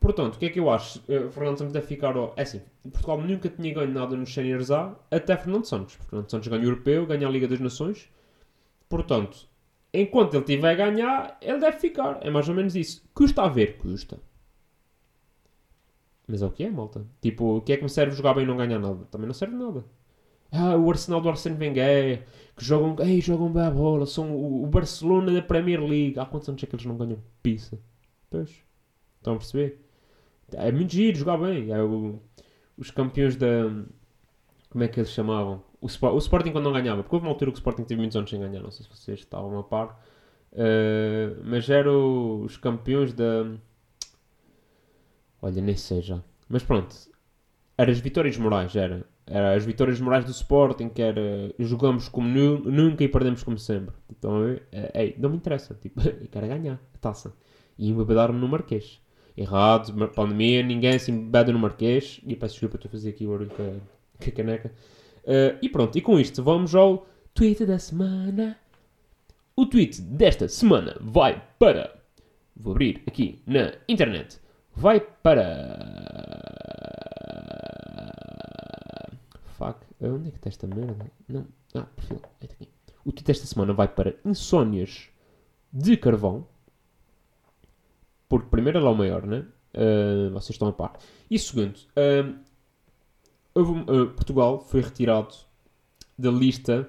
Portanto, 0.00 0.36
o 0.36 0.38
que 0.38 0.46
é 0.46 0.50
que 0.50 0.58
eu 0.58 0.70
acho? 0.70 1.02
Eh, 1.08 1.28
Fernando 1.30 1.58
Santos 1.58 1.74
deve 1.74 1.86
ficar. 1.86 2.14
É 2.34 2.42
assim, 2.42 2.62
Portugal 2.90 3.20
nunca 3.20 3.50
tinha 3.50 3.74
ganho 3.74 3.92
nada 3.92 4.16
nos 4.16 4.32
Seniors 4.32 4.70
A 4.70 4.96
até 5.10 5.36
Fernando 5.36 5.66
Santos. 5.66 5.94
Fernando 6.08 6.30
Santos 6.30 6.48
ganha 6.48 6.62
o 6.62 6.66
Europeu, 6.66 7.06
ganha 7.06 7.28
a 7.28 7.30
Liga 7.30 7.46
das 7.46 7.60
Nações. 7.60 8.08
Portanto, 8.88 9.46
enquanto 9.92 10.34
ele 10.34 10.44
tiver 10.44 10.70
a 10.70 10.74
ganhar, 10.74 11.38
ele 11.42 11.58
deve 11.58 11.78
ficar. 11.78 12.18
É 12.22 12.30
mais 12.30 12.48
ou 12.48 12.54
menos 12.54 12.74
isso. 12.74 13.06
Custa 13.14 13.42
a 13.42 13.48
ver? 13.48 13.76
Custa. 13.76 14.18
Mas 16.26 16.42
é 16.42 16.46
o 16.46 16.50
que 16.50 16.64
é, 16.64 16.70
malta. 16.70 17.04
Tipo, 17.20 17.58
o 17.58 17.60
que 17.60 17.72
é 17.72 17.76
que 17.76 17.82
me 17.82 17.90
serve 17.90 18.16
jogar 18.16 18.34
bem 18.34 18.44
e 18.44 18.46
não 18.46 18.56
ganhar 18.56 18.78
nada? 18.78 19.04
Também 19.10 19.26
não 19.26 19.34
serve 19.34 19.54
nada. 19.54 19.84
Ah, 20.52 20.76
o 20.76 20.90
Arsenal 20.90 21.20
do 21.20 21.28
Arsene 21.28 21.56
Wenger, 21.58 22.24
que 22.56 22.64
jogam, 22.64 22.96
ei, 23.06 23.20
jogam 23.20 23.52
bem 23.52 23.62
a 23.62 23.70
bola, 23.70 24.06
são 24.06 24.32
o, 24.34 24.64
o 24.64 24.66
Barcelona 24.66 25.32
da 25.32 25.42
Premier 25.42 25.80
League. 25.80 26.18
Há 26.18 26.24
quantos 26.24 26.48
anos 26.48 26.62
é 26.62 26.66
que 26.66 26.74
eles 26.74 26.86
não 26.86 26.96
ganham 26.96 27.18
pizza? 27.42 27.78
Pois. 28.30 28.50
Estão 29.18 29.34
a 29.34 29.36
perceber? 29.36 29.89
É 30.56 30.72
muito 30.72 30.92
giro 30.92 31.16
jogar 31.18 31.36
bem. 31.38 31.70
É 31.72 31.82
o- 31.82 32.18
os 32.76 32.90
campeões 32.90 33.36
da. 33.36 33.46
Como 34.70 34.84
é 34.84 34.88
que 34.88 35.00
eles 35.00 35.10
chamavam? 35.10 35.62
O, 35.80 35.86
o 35.86 36.18
Sporting 36.18 36.52
quando 36.52 36.64
não 36.64 36.72
ganhava. 36.72 37.02
Porque 37.02 37.16
houve 37.16 37.26
uma 37.26 37.32
altura 37.32 37.50
que 37.50 37.56
o 37.56 37.60
Sporting 37.60 37.84
teve 37.84 38.00
muitos 38.00 38.16
anos 38.16 38.30
sem 38.30 38.40
ganhar. 38.40 38.62
Não 38.62 38.70
sei 38.70 38.84
se 38.86 38.90
vocês 38.96 39.18
estavam 39.20 39.58
a 39.58 39.62
par. 39.64 40.02
Uh, 40.52 41.40
mas 41.44 41.68
eram 41.70 42.42
os 42.42 42.56
campeões 42.56 43.12
da. 43.12 43.46
Olha, 45.42 45.60
nem 45.62 45.76
sei 45.76 46.02
já. 46.02 46.22
Mas 46.48 46.62
pronto. 46.62 46.94
Era 47.78 47.90
as 47.90 47.98
vitórias 48.00 48.36
morais, 48.36 48.76
era. 48.76 49.06
Era 49.26 49.54
as 49.54 49.64
vitórias 49.64 50.00
morais 50.00 50.24
do 50.24 50.32
Sporting, 50.32 50.88
que 50.88 51.00
era 51.00 51.54
jogamos 51.58 52.08
como 52.08 52.28
nu- 52.28 52.58
nunca 52.64 53.04
e 53.04 53.08
perdemos 53.08 53.42
como 53.42 53.58
sempre. 53.58 53.94
Então, 54.10 54.40
ver? 54.42 54.64
Eh, 54.72 54.90
ei, 55.02 55.14
não 55.18 55.30
me 55.30 55.36
interessa. 55.36 55.74
Tipo, 55.74 56.00
eu 56.06 56.28
quero 56.30 56.46
ganhar 56.48 56.80
a 56.94 56.98
taça. 56.98 57.32
E 57.78 57.90
embebedar-me 57.90 58.38
no 58.38 58.48
Marquês. 58.48 58.99
Errado, 59.36 60.08
pandemia, 60.08 60.62
ninguém 60.62 60.98
se 60.98 61.10
embebeda 61.10 61.52
no 61.52 61.58
Marquês. 61.58 62.20
E 62.26 62.36
peço 62.36 62.54
desculpa, 62.54 62.76
estou 62.76 62.88
a 62.88 62.92
fazer 62.92 63.10
aqui 63.10 63.26
o 63.26 63.30
barulho 63.30 63.50
com 63.50 63.62
a, 63.62 64.24
com 64.24 64.30
a 64.30 64.32
caneca. 64.32 64.72
Eh, 65.24 65.56
e 65.62 65.68
pronto, 65.68 65.96
e 65.96 66.00
com 66.00 66.18
isto 66.18 66.42
vamos 66.42 66.74
ao 66.74 67.06
tweet 67.34 67.64
da 67.64 67.78
semana. 67.78 68.58
O 69.56 69.66
tweet 69.66 70.00
desta 70.00 70.48
semana 70.48 70.96
vai 71.00 71.42
para. 71.58 71.98
Vou 72.56 72.72
abrir 72.72 73.02
aqui 73.06 73.42
na 73.46 73.74
internet. 73.88 74.40
Vai 74.74 75.00
para. 75.00 75.78
Fuck. 79.58 79.86
Onde 80.00 80.28
é 80.28 80.30
que 80.30 80.38
está 80.38 80.48
esta 80.48 80.66
merda? 80.66 81.10
Não. 81.28 81.46
Ah, 81.74 81.86
perfil. 81.94 82.20
É 82.40 82.44
aqui. 82.46 82.68
O 83.04 83.12
tweet 83.12 83.24
desta 83.24 83.46
semana 83.46 83.72
vai 83.72 83.88
para 83.88 84.16
Insónias 84.24 85.08
de 85.72 85.96
Carvão. 85.96 86.46
Porque 88.30 88.48
primeiro 88.48 88.78
é 88.78 88.82
o 88.82 88.94
maior, 88.94 89.26
né? 89.26 89.44
Ah, 89.74 90.30
vocês 90.32 90.50
estão 90.54 90.68
a 90.68 90.72
par. 90.72 90.92
E 91.30 91.38
segundo, 91.38 91.78
ah, 91.96 92.32
houve 93.54 93.80
ah, 93.80 94.06
Portugal 94.14 94.58
foi 94.60 94.80
retirado 94.80 95.34
da 96.18 96.30
lista 96.30 96.88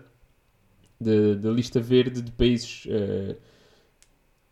de- 1.00 1.36
da 1.36 1.50
lista 1.50 1.80
verde 1.82 2.22
de 2.22 2.32
países 2.32 2.86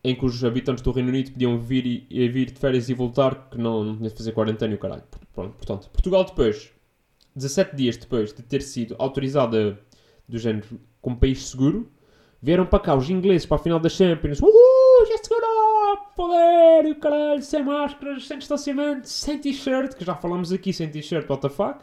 em 0.04 0.16
que 0.16 0.26
os 0.26 0.44
habitantes 0.44 0.82
do 0.82 0.92
Reino 0.92 1.10
Unido 1.10 1.32
podiam 1.32 1.60
vir, 1.60 1.86
e, 1.86 2.08
e 2.10 2.28
vir 2.30 2.52
de 2.52 2.60
férias 2.60 2.90
e 2.90 2.94
voltar, 2.94 3.50
que 3.50 3.58
não, 3.58 3.84
não 3.84 3.98
tinha 3.98 4.10
de 4.10 4.16
fazer 4.16 4.32
quarentena 4.32 4.74
e 4.74 4.76
o 4.76 4.80
caralho. 4.80 5.04
Pronto, 5.34 5.54
portanto, 5.56 5.90
Portugal 5.92 6.24
depois, 6.24 6.72
17 7.36 7.76
dias 7.76 7.98
depois 7.98 8.34
de 8.34 8.42
ter 8.42 8.62
sido 8.62 8.96
autorizada 8.98 9.78
do 10.28 10.38
género 10.40 10.80
como 11.02 11.18
país 11.18 11.46
seguro, 11.50 11.92
vieram 12.42 12.66
para 12.66 12.80
cá 12.80 12.96
os 12.96 13.10
ingleses 13.10 13.46
para 13.46 13.58
a 13.58 13.60
final 13.60 13.80
da 13.80 13.90
Champions. 13.90 14.40
Uhul! 14.42 14.69
Poder, 16.20 16.86
e 16.86 16.92
o 16.92 16.96
caralho, 17.00 17.42
sem 17.42 17.64
máscaras, 17.64 18.28
sem 18.28 18.38
distanciamento, 18.38 19.08
sem 19.08 19.40
t-shirt, 19.40 19.96
que 19.96 20.04
já 20.04 20.14
falamos 20.14 20.52
aqui 20.52 20.74
sem 20.74 20.90
t-shirt, 20.90 21.26
what 21.30 21.42
the 21.42 21.48
fuck. 21.48 21.80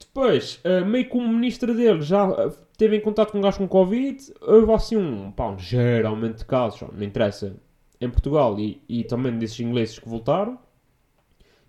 Depois, 0.00 0.58
eh, 0.64 0.80
meio 0.80 1.08
que 1.08 1.16
o 1.16 1.20
ministro 1.20 1.76
dele 1.76 2.02
já 2.02 2.28
eh, 2.28 2.50
teve 2.76 2.96
em 2.96 3.00
contato 3.00 3.30
com 3.30 3.38
um 3.38 3.40
gajo 3.40 3.58
com 3.58 3.68
Covid, 3.68 4.34
houve 4.40 4.72
assim 4.72 4.96
um, 4.96 5.30
pá, 5.30 5.46
um 5.46 5.54
de 5.54 6.44
casos, 6.44 6.80
não 6.92 7.04
interessa, 7.04 7.54
em 8.00 8.10
Portugal 8.10 8.58
e, 8.58 8.82
e 8.88 9.04
também 9.04 9.38
desses 9.38 9.60
ingleses 9.60 10.00
que 10.00 10.08
voltaram. 10.08 10.58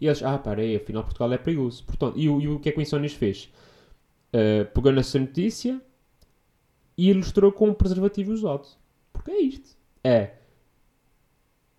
E 0.01 0.07
eles, 0.07 0.23
ah, 0.23 0.39
peraí, 0.39 0.75
afinal 0.75 1.03
Portugal 1.03 1.31
é 1.31 1.37
perigoso. 1.37 1.85
Portanto, 1.85 2.17
e, 2.17 2.23
e 2.23 2.47
o 2.47 2.59
que 2.59 2.69
é 2.69 2.71
que 2.71 2.79
o 2.79 2.81
Insónias 2.81 3.13
fez? 3.13 3.53
Eh, 4.33 4.63
pegou 4.63 4.91
nessa 4.91 5.19
notícia 5.19 5.79
e 6.97 7.11
ilustrou 7.11 7.51
com 7.51 7.69
um 7.69 7.73
preservativo 7.75 8.31
usado. 8.31 8.65
Porque 9.13 9.29
é 9.29 9.41
isto. 9.41 9.77
É. 10.03 10.42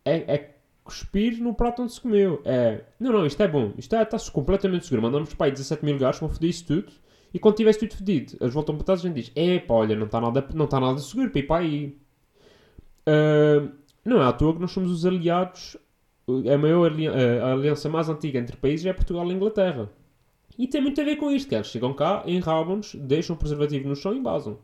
É, 0.05 0.35
é 0.35 0.55
cuspir 0.83 1.41
no 1.43 1.55
prato 1.55 1.83
onde 1.83 1.93
se 1.93 2.01
comeu. 2.01 2.43
É. 2.45 2.83
Não, 3.01 3.13
não, 3.13 3.27
isto 3.27 3.43
é 3.43 3.49
bom. 3.49 3.73
Isto 3.79 3.97
está-se 3.97 4.31
completamente 4.31 4.85
seguro. 4.85 5.03
Mandamos 5.03 5.33
para 5.35 5.47
aí 5.47 5.53
17 5.53 5.85
mil 5.85 5.99
gajos, 5.99 6.21
vão 6.21 6.29
foder 6.29 6.51
isso 6.51 6.67
tudo. 6.67 6.93
E 7.33 7.39
quando 7.39 7.57
tivesse 7.57 7.81
tudo 7.81 7.97
fedido, 7.97 8.37
eles 8.41 8.55
voltam 8.55 8.77
para 8.77 8.85
trás 8.85 9.03
e 9.03 9.07
a 9.07 9.11
gente 9.11 9.23
diz: 9.23 9.33
Epá, 9.35 9.75
olha, 9.75 9.97
não 9.97 10.07
está 10.07 10.21
nada, 10.21 10.47
não 10.55 10.67
está 10.67 10.79
nada 10.79 10.99
seguro 10.99 11.31
para 11.31 11.41
ir 11.41 11.47
para 11.47 11.63
aí. 11.63 11.99
Ah, 13.07 13.69
não 14.05 14.23
é 14.23 14.27
à 14.27 14.33
toa 14.33 14.55
que 14.55 14.61
nós 14.61 14.71
somos 14.71 14.91
os 14.91 15.07
aliados. 15.07 15.77
A 16.29 16.57
maior 16.57 16.91
a 17.43 17.53
aliança 17.53 17.89
mais 17.89 18.09
antiga 18.09 18.39
entre 18.39 18.57
países 18.57 18.87
é 18.87 18.93
Portugal 18.93 19.31
e 19.31 19.35
Inglaterra. 19.35 19.91
E 20.59 20.67
tem 20.67 20.81
muito 20.81 21.01
a 21.01 21.05
ver 21.05 21.17
com 21.17 21.31
isto, 21.31 21.49
que 21.49 21.55
eles 21.55 21.67
chegam 21.67 21.93
cá, 21.93 22.23
enrabam-nos, 22.27 22.95
deixam 22.95 23.35
o 23.35 23.39
preservativo 23.39 23.89
no 23.89 23.97
chão 23.97 24.15
e 24.15 24.21
vazam. 24.21 24.59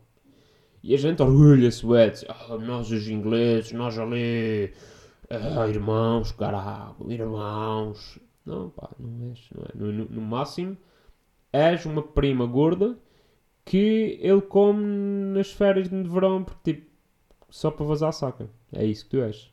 E 0.83 0.95
a 0.95 0.97
gente 0.97 1.21
orgulha-se, 1.21 1.85
ué, 1.85 2.11
ah, 2.29 2.57
nós 2.57 2.89
os 2.89 3.07
ingleses, 3.07 3.71
nós 3.73 3.99
ali, 3.99 4.73
ah, 5.31 5.67
irmãos, 5.67 6.31
caralho, 6.31 6.95
irmãos. 7.09 8.19
Não, 8.45 8.69
pá, 8.69 8.89
não 8.99 9.29
és, 9.29 9.49
não 9.55 9.63
é. 9.63 9.91
No, 9.93 10.05
no- 10.05 10.21
máximo, 10.21 10.77
és 11.53 11.85
uma 11.85 12.01
prima 12.01 12.45
gorda 12.45 12.97
que 13.65 14.17
ele 14.21 14.41
come 14.41 14.83
nas 15.33 15.51
férias 15.51 15.89
de 15.89 16.03
verão, 16.03 16.43
porque, 16.43 16.73
tipo, 16.73 16.91
só 17.49 17.69
para 17.69 17.85
vazar 17.85 18.09
a 18.09 18.11
saca. 18.11 18.49
É 18.73 18.85
isso 18.85 19.05
que 19.05 19.11
tu 19.11 19.21
és. 19.21 19.51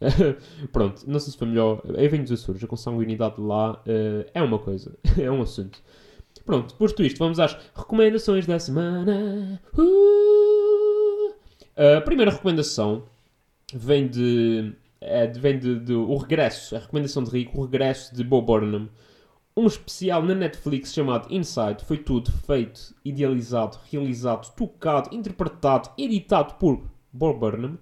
Pronto, 0.72 1.02
não 1.06 1.18
sei 1.18 1.32
se 1.32 1.38
foi 1.38 1.48
melhor. 1.48 1.80
Eu 1.84 2.10
venho 2.10 2.22
dos 2.22 2.32
Açores, 2.32 2.62
a 2.62 2.66
consanguinidade 2.66 3.36
de 3.36 3.40
lá 3.42 3.82
eh, 3.86 4.30
é 4.34 4.42
uma 4.42 4.58
coisa, 4.58 4.96
é 5.18 5.30
um 5.30 5.42
assunto. 5.42 5.82
Pronto, 6.44 6.74
posto 6.76 7.02
isto, 7.02 7.18
vamos 7.18 7.40
às 7.40 7.54
recomendações 7.74 8.46
da 8.46 8.58
semana. 8.58 9.60
Uh! 9.76 11.34
A 11.96 12.00
primeira 12.02 12.30
recomendação 12.30 13.04
vem 13.74 14.08
de. 14.08 14.74
É, 15.00 15.26
vem 15.26 15.58
de, 15.58 15.78
de 15.80 15.92
o 15.92 16.16
regresso, 16.16 16.74
a 16.74 16.78
recomendação 16.78 17.22
de 17.22 17.30
Rico, 17.30 17.60
o 17.60 17.64
regresso 17.64 18.14
de 18.14 18.24
Bob 18.24 18.46
Burnham. 18.46 18.88
Um 19.56 19.66
especial 19.66 20.22
na 20.22 20.34
Netflix 20.34 20.92
chamado 20.92 21.32
Inside. 21.32 21.84
Foi 21.84 21.98
tudo 21.98 22.30
feito, 22.30 22.94
idealizado, 23.04 23.78
realizado, 23.90 24.54
tocado, 24.54 25.14
interpretado, 25.14 25.90
editado 25.96 26.54
por 26.54 26.82
Bob 27.12 27.38
Burnham. 27.38 27.78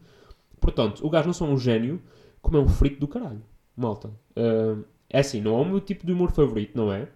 Portanto, 0.61 1.05
o 1.05 1.11
gajo 1.11 1.27
não 1.27 1.35
só 1.35 1.44
um 1.44 1.59
gênio, 1.59 2.01
como 2.40 2.57
é 2.57 2.61
um 2.61 2.68
frito 2.68 3.01
do 3.01 3.09
caralho. 3.09 3.42
Malta. 3.77 4.11
Ah, 4.37 4.77
é 5.11 5.20
assim, 5.20 5.40
não 5.40 5.57
é 5.59 5.61
o 5.61 5.64
meu 5.64 5.81
tipo 5.81 6.07
de 6.07 6.12
humor 6.12 6.33
favorito, 6.33 6.77
não 6.77 6.92
é? 6.92 7.09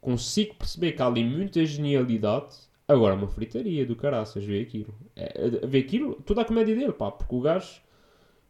Consigo 0.00 0.54
perceber 0.54 0.92
que 0.92 1.02
há 1.02 1.06
ali 1.06 1.24
muita 1.24 1.64
genialidade. 1.64 2.56
Agora, 2.86 3.14
uma 3.14 3.28
fritaria 3.28 3.86
do 3.86 3.96
caraças, 3.96 4.44
vê 4.44 4.60
aquilo. 4.60 4.94
É, 5.16 5.46
é, 5.46 5.66
vê 5.66 5.78
aquilo, 5.78 6.16
toda 6.22 6.42
a 6.42 6.44
comédia 6.44 6.74
dele, 6.74 6.92
pá, 6.92 7.10
porque 7.10 7.34
o 7.34 7.40
gajo. 7.40 7.82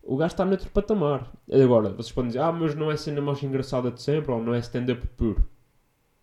O 0.02 0.16
gajo 0.16 0.34
está 0.34 0.44
noutro 0.44 0.68
patamar. 0.70 1.32
Agora, 1.50 1.88
vocês 1.90 2.12
podem 2.12 2.28
dizer, 2.28 2.40
ah, 2.40 2.52
mas 2.52 2.74
não 2.74 2.90
é 2.90 2.94
a 2.94 2.96
cena 2.96 3.22
mais 3.22 3.42
engraçada 3.42 3.90
de 3.90 4.02
sempre, 4.02 4.32
ou 4.32 4.42
não 4.42 4.54
é 4.54 4.58
stand-up 4.58 5.06
puro. 5.16 5.48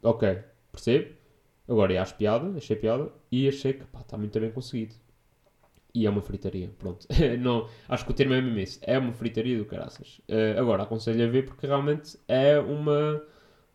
Ok, 0.04 0.40
percebe? 0.72 1.16
Agora, 1.68 2.00
acho 2.02 2.16
piada, 2.16 2.56
achei 2.58 2.76
piada, 2.76 3.12
e 3.32 3.48
achei 3.48 3.74
que, 3.74 3.86
pá, 3.86 4.02
está 4.02 4.18
muito 4.18 4.40
bem 4.40 4.52
conseguido. 4.52 4.94
E 5.94 6.06
é 6.06 6.10
uma 6.10 6.22
fritaria, 6.22 6.70
pronto. 6.80 7.06
não, 7.40 7.68
acho 7.90 8.06
que 8.06 8.12
o 8.12 8.14
termo 8.14 8.34
é 8.34 8.42
mesmo 8.42 8.60
esse. 8.60 8.80
É 8.82 8.98
uma 8.98 9.14
fritaria 9.14 9.58
do 9.58 9.66
caraças. 9.66 10.22
Eh, 10.28 10.56
agora, 10.58 10.84
aconselho 10.84 11.26
a 11.26 11.28
ver 11.28 11.46
porque 11.46 11.68
realmente 11.68 12.18
é 12.28 12.60
uma, 12.60 13.22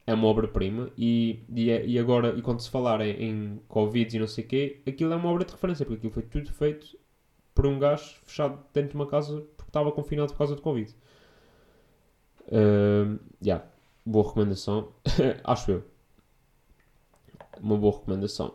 é 0.07 0.15
uma 0.15 0.27
obra-prima 0.29 0.91
e, 0.97 1.45
e, 1.55 1.71
é- 1.71 1.85
e 1.87 1.99
agora, 1.99 2.35
e 2.39 2.43
quando 2.43 2.61
se 2.61 2.71
falar 2.71 3.01
em, 3.01 3.11
em 3.23 3.61
Covid 3.69 4.17
e 4.17 4.21
não 4.21 4.27
sei 4.29 4.45
o 4.45 4.49
quê, 4.49 4.83
aquilo 4.87 5.13
é 5.13 5.17
uma 5.17 5.31
obra 5.31 5.45
de 5.45 5.53
referência, 5.53 5.85
porque 5.85 5.99
aquilo 5.99 6.13
foi 6.13 6.23
tudo 6.23 6.53
feito 6.53 6.99
por 7.55 7.67
um 7.67 7.79
gajo 7.79 8.17
fechado 8.25 8.59
dentro 8.73 8.91
de 8.91 8.97
uma 8.97 9.07
casa 9.07 9.41
porque 9.57 9.71
estava 9.71 9.91
confinado 9.93 10.33
por 10.33 10.39
causa 10.39 10.55
de 10.57 10.63
Covid. 10.63 10.95
Uh, 12.49 13.19
yeah, 13.45 13.65
boa 14.05 14.27
recomendação, 14.29 14.93
acho 15.45 15.71
eu. 15.73 15.85
Uma 17.61 17.77
boa 17.77 17.95
recomendação. 17.95 18.55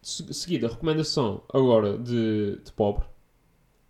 Se- 0.00 0.32
seguida, 0.32 0.68
recomendação 0.68 1.42
agora 1.52 1.98
de, 1.98 2.58
de 2.64 2.72
pobre. 2.72 3.04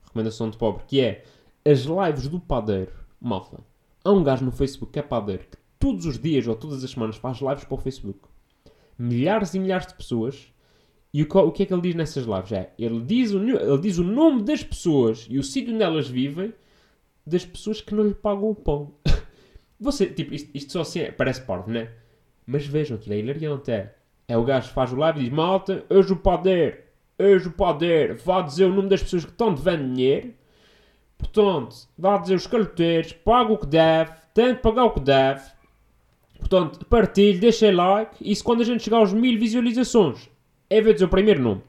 Recomendação 0.05 0.51
de 0.51 0.57
pobre, 0.59 0.85
que 0.87 1.01
é 1.01 1.25
as 1.65 1.81
lives 1.81 2.29
do 2.29 2.41
padeiro. 2.41 2.93
Malta. 3.21 3.61
Há 4.05 4.11
um 4.11 4.23
gajo 4.25 4.45
no 4.45 4.51
Facebook 4.51 4.93
que 4.93 4.99
é 4.99 5.03
padeiro, 5.03 5.45
que 5.45 5.57
todos 5.83 6.07
os 6.07 6.17
dias 6.17 6.47
ou 6.47 6.55
todas 6.55 6.85
as 6.85 6.93
semanas 6.93 7.17
faz 7.17 7.41
lives 7.41 7.65
para 7.65 7.75
o 7.75 7.77
Facebook. 7.77 8.21
Milhares 8.97 9.53
e 9.53 9.59
milhares 9.59 9.89
de 9.89 9.95
pessoas. 9.95 10.53
E 11.13 11.25
o, 11.25 11.27
o 11.27 11.51
que 11.51 11.65
é 11.65 11.67
que 11.67 11.75
ele 11.75 11.83
diz 11.83 11.97
nessas 11.97 12.25
lives? 12.25 12.53
É, 12.53 12.73
ele 12.79 13.01
diz, 13.01 13.33
o, 13.33 13.43
ele 13.43 13.79
diz 13.81 13.99
o 13.99 14.05
nome 14.05 14.45
das 14.45 14.63
pessoas 14.63 15.27
e 15.29 15.41
o 15.41 15.43
sítio 15.43 15.75
onde 15.75 15.83
elas 15.83 16.07
vivem 16.07 16.55
das 17.27 17.45
pessoas 17.45 17.81
que 17.81 17.93
não 17.97 18.05
lhe 18.05 18.15
pagam 18.15 18.51
o 18.51 18.55
pão. 18.55 18.95
Você, 19.81 20.07
tipo, 20.07 20.33
isto, 20.33 20.51
isto 20.55 20.71
só 20.71 20.83
assim 20.83 21.01
é, 21.01 21.11
parece 21.11 21.43
parvo, 21.43 21.69
né? 21.69 21.91
Mas 22.47 22.65
vejam, 22.65 22.97
aquilo 22.97 23.17
é 23.17 23.19
hilariante, 23.19 23.73
é. 23.73 23.93
É 24.29 24.37
o 24.37 24.45
gajo 24.45 24.69
que 24.69 24.75
faz 24.75 24.93
o 24.93 24.97
live 24.97 25.19
e 25.19 25.25
diz, 25.25 25.33
malta, 25.33 25.85
hoje 25.91 26.13
o 26.13 26.17
poder, 26.17 26.93
hoje 27.19 27.49
o 27.49 27.53
poder, 27.53 28.15
vá 28.15 28.41
dizer 28.41 28.67
o 28.67 28.73
nome 28.73 28.89
das 28.89 29.03
pessoas 29.03 29.25
que 29.25 29.33
estão 29.33 29.53
devendo 29.53 29.93
dinheiro. 29.93 30.33
Portanto, 31.19 31.75
vá 31.99 32.19
dizer 32.19 32.37
os 32.37 32.47
caloteiros, 32.47 33.13
paga 33.13 33.53
o 33.53 33.59
que 33.59 33.67
deve, 33.67 34.13
tem 34.33 34.55
de 34.55 34.61
pagar 34.61 34.85
o 34.85 34.93
que 34.93 35.01
deve. 35.01 35.43
Portanto, 36.49 36.85
partilhe, 36.87 37.39
deixem 37.39 37.73
like. 37.73 38.17
E 38.21 38.35
se 38.35 38.43
quando 38.43 38.61
a 38.61 38.65
gente 38.65 38.83
chegar 38.83 38.99
aos 38.99 39.13
mil 39.13 39.39
visualizações, 39.39 40.29
é 40.69 40.81
ver 40.81 41.01
o 41.03 41.09
primeiro 41.09 41.43
nome. 41.43 41.63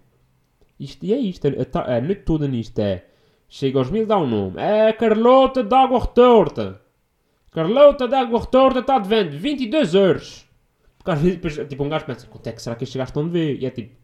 Isto, 0.79 1.05
e 1.05 1.13
é 1.13 1.17
isto, 1.17 1.47
a, 1.47 1.65
ta- 1.65 1.95
a 1.97 2.01
noite 2.01 2.23
toda 2.23 2.47
nisto 2.47 2.77
é. 2.79 3.05
Chega 3.47 3.77
aos 3.79 3.89
mil, 3.91 4.05
dá 4.05 4.17
um 4.17 4.27
nome. 4.27 4.59
É 4.59 4.91
Carlota 4.93 5.63
da 5.63 5.81
Água 5.83 5.99
Retorta. 5.99 6.81
Carlota 7.51 8.07
da 8.07 8.21
Água 8.21 8.39
Retorta 8.41 8.79
está 8.79 8.97
devendo 8.97 9.37
22 9.37 9.93
euros. 9.93 10.49
Porque 10.97 11.11
às 11.11 11.19
vezes, 11.21 11.67
tipo, 11.67 11.83
um 11.83 11.89
gajo 11.89 12.05
pensa, 12.05 12.25
quanto 12.27 12.47
é 12.47 12.51
que 12.51 12.61
será 12.61 12.75
que 12.75 12.83
estes 12.83 12.97
gajos 12.97 13.09
estão 13.11 13.25
de 13.25 13.29
ver? 13.31 13.61
E 13.61 13.65
é 13.65 13.69
tipo, 13.69 13.95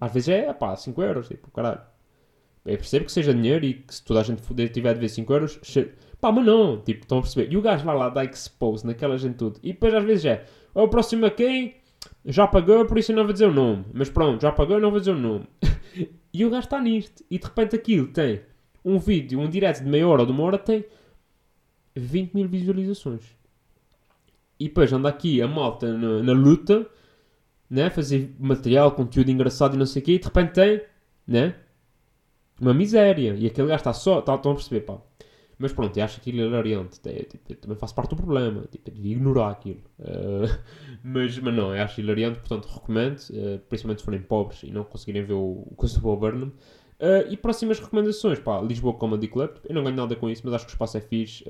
às 0.00 0.12
vezes 0.12 0.28
é, 0.28 0.52
pá, 0.52 0.76
5 0.76 1.02
euros, 1.02 1.28
tipo, 1.28 1.50
caralho. 1.50 1.80
Eu 2.66 2.76
percebo 2.76 3.06
que 3.06 3.12
seja 3.12 3.32
dinheiro 3.32 3.64
e 3.64 3.74
que 3.74 3.94
se 3.94 4.04
toda 4.04 4.20
a 4.20 4.22
gente 4.24 4.42
tiver 4.70 4.92
de 4.92 5.00
ver 5.00 5.08
5 5.08 5.32
euros, 5.32 5.58
pá, 6.26 6.32
mas 6.32 6.44
não, 6.44 6.80
tipo, 6.80 7.02
estão 7.02 7.18
a 7.18 7.22
perceber. 7.22 7.52
E 7.52 7.56
o 7.56 7.62
gajo 7.62 7.84
vai 7.84 7.96
lá, 7.96 8.08
dá 8.08 8.24
expose 8.24 8.86
naquela 8.86 9.16
gente 9.16 9.36
tudo. 9.36 9.60
E 9.62 9.72
depois 9.72 9.94
às 9.94 10.04
vezes 10.04 10.24
é, 10.24 10.44
"Oh, 10.74 10.84
o 10.84 10.88
próximo 10.88 11.26
a 11.26 11.30
quem 11.30 11.76
já 12.24 12.46
pagou, 12.46 12.84
por 12.86 12.98
isso 12.98 13.12
eu 13.12 13.16
não 13.16 13.24
vou 13.24 13.32
dizer 13.32 13.46
o 13.46 13.52
nome. 13.52 13.84
Mas 13.92 14.10
pronto, 14.10 14.42
já 14.42 14.50
pagou, 14.50 14.80
não 14.80 14.90
vou 14.90 14.98
dizer 14.98 15.12
o 15.12 15.18
nome. 15.18 15.46
e 16.32 16.44
o 16.44 16.50
gajo 16.50 16.64
está 16.64 16.80
nisto. 16.80 17.24
E 17.30 17.38
de 17.38 17.44
repente 17.44 17.76
aquilo 17.76 18.08
tem 18.08 18.40
um 18.84 18.98
vídeo, 18.98 19.38
um 19.40 19.48
direct 19.48 19.84
de 19.84 19.90
meia 19.90 20.06
hora 20.08 20.22
ou 20.22 20.26
de 20.26 20.32
uma 20.32 20.42
hora, 20.42 20.58
tem 20.58 20.84
20 21.94 22.34
mil 22.34 22.48
visualizações. 22.48 23.22
E 24.58 24.68
depois 24.68 24.92
anda 24.92 25.08
aqui 25.08 25.40
a 25.40 25.46
malta 25.46 25.92
na, 25.96 26.22
na 26.22 26.32
luta, 26.32 26.86
né? 27.70 27.90
Fazer 27.90 28.34
material, 28.38 28.92
conteúdo 28.92 29.30
engraçado 29.30 29.74
e 29.74 29.78
não 29.78 29.86
sei 29.86 30.02
o 30.02 30.04
quê, 30.04 30.12
e 30.12 30.18
de 30.18 30.24
repente 30.24 30.52
tem, 30.52 30.82
né? 31.26 31.54
Uma 32.60 32.74
miséria. 32.74 33.34
E 33.36 33.46
aquele 33.46 33.68
gajo 33.68 33.76
está 33.80 33.92
só, 33.92 34.20
tá, 34.22 34.34
estão 34.34 34.52
a 34.52 34.54
perceber, 34.54 34.80
pá. 34.80 34.98
Mas 35.58 35.72
pronto, 35.72 35.96
eu 35.96 36.04
acho 36.04 36.20
aquilo 36.20 36.38
hilariante. 36.40 37.00
É, 37.06 37.24
tipo, 37.24 37.52
eu 37.52 37.56
também 37.56 37.76
faço 37.78 37.94
parte 37.94 38.10
do 38.10 38.16
problema. 38.16 38.64
Tipo, 38.70 38.90
eu 38.90 38.94
devia 38.94 39.12
ignorar 39.12 39.50
aquilo. 39.50 39.80
Eh, 39.98 40.42
mas, 41.02 41.38
mas 41.38 41.54
não, 41.54 41.74
eu 41.74 41.82
acho 41.82 42.00
hilariante, 42.00 42.38
portanto 42.40 42.66
recomendo. 42.66 43.18
eh, 43.32 43.58
principalmente 43.68 44.00
se 44.00 44.04
forem 44.04 44.20
pobres 44.20 44.62
e 44.64 44.70
não 44.70 44.84
conseguirem 44.84 45.22
ver 45.24 45.32
o, 45.34 45.66
o 45.70 46.00
Bob 46.00 46.20
Burnham. 46.20 46.52
Eh, 46.98 47.26
e 47.30 47.36
próximas 47.36 47.78
recomendações, 47.80 48.38
pá. 48.38 48.60
Lisboa 48.60 48.94
Comedy 48.94 49.28
Club. 49.28 49.50
Eu 49.64 49.74
não 49.74 49.82
ganho 49.84 49.96
nada 49.96 50.14
com 50.16 50.28
isso, 50.28 50.42
mas 50.44 50.54
acho 50.54 50.66
que 50.66 50.72
o 50.72 50.74
espaço 50.74 50.98
é 50.98 51.00
fixe. 51.00 51.44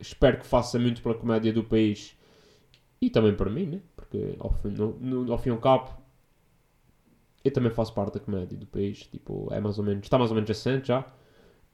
Espero 0.00 0.38
que 0.38 0.46
faça 0.46 0.78
muito 0.78 1.02
pela 1.02 1.14
comédia 1.14 1.52
do 1.52 1.62
país. 1.64 2.16
E 3.00 3.10
também 3.10 3.34
para 3.34 3.50
mim, 3.50 3.66
né? 3.66 3.82
Porque 3.96 4.36
ao 4.40 4.50
fim, 4.52 4.70
no, 4.70 4.94
no- 5.00 5.32
ao 5.32 5.38
fim 5.38 5.50
e 5.50 5.52
ao 5.52 5.58
cabo, 5.58 5.90
eu 7.44 7.52
também 7.52 7.70
faço 7.70 7.92
parte 7.94 8.14
da 8.14 8.20
comédia 8.20 8.58
do 8.58 8.66
país. 8.66 9.06
Tipo, 9.06 9.48
é 9.52 9.60
mais 9.60 9.78
ou 9.78 9.84
menos, 9.84 10.04
está 10.04 10.18
mais 10.18 10.30
ou 10.30 10.34
menos 10.34 10.50
assente 10.50 10.88
já. 10.88 11.04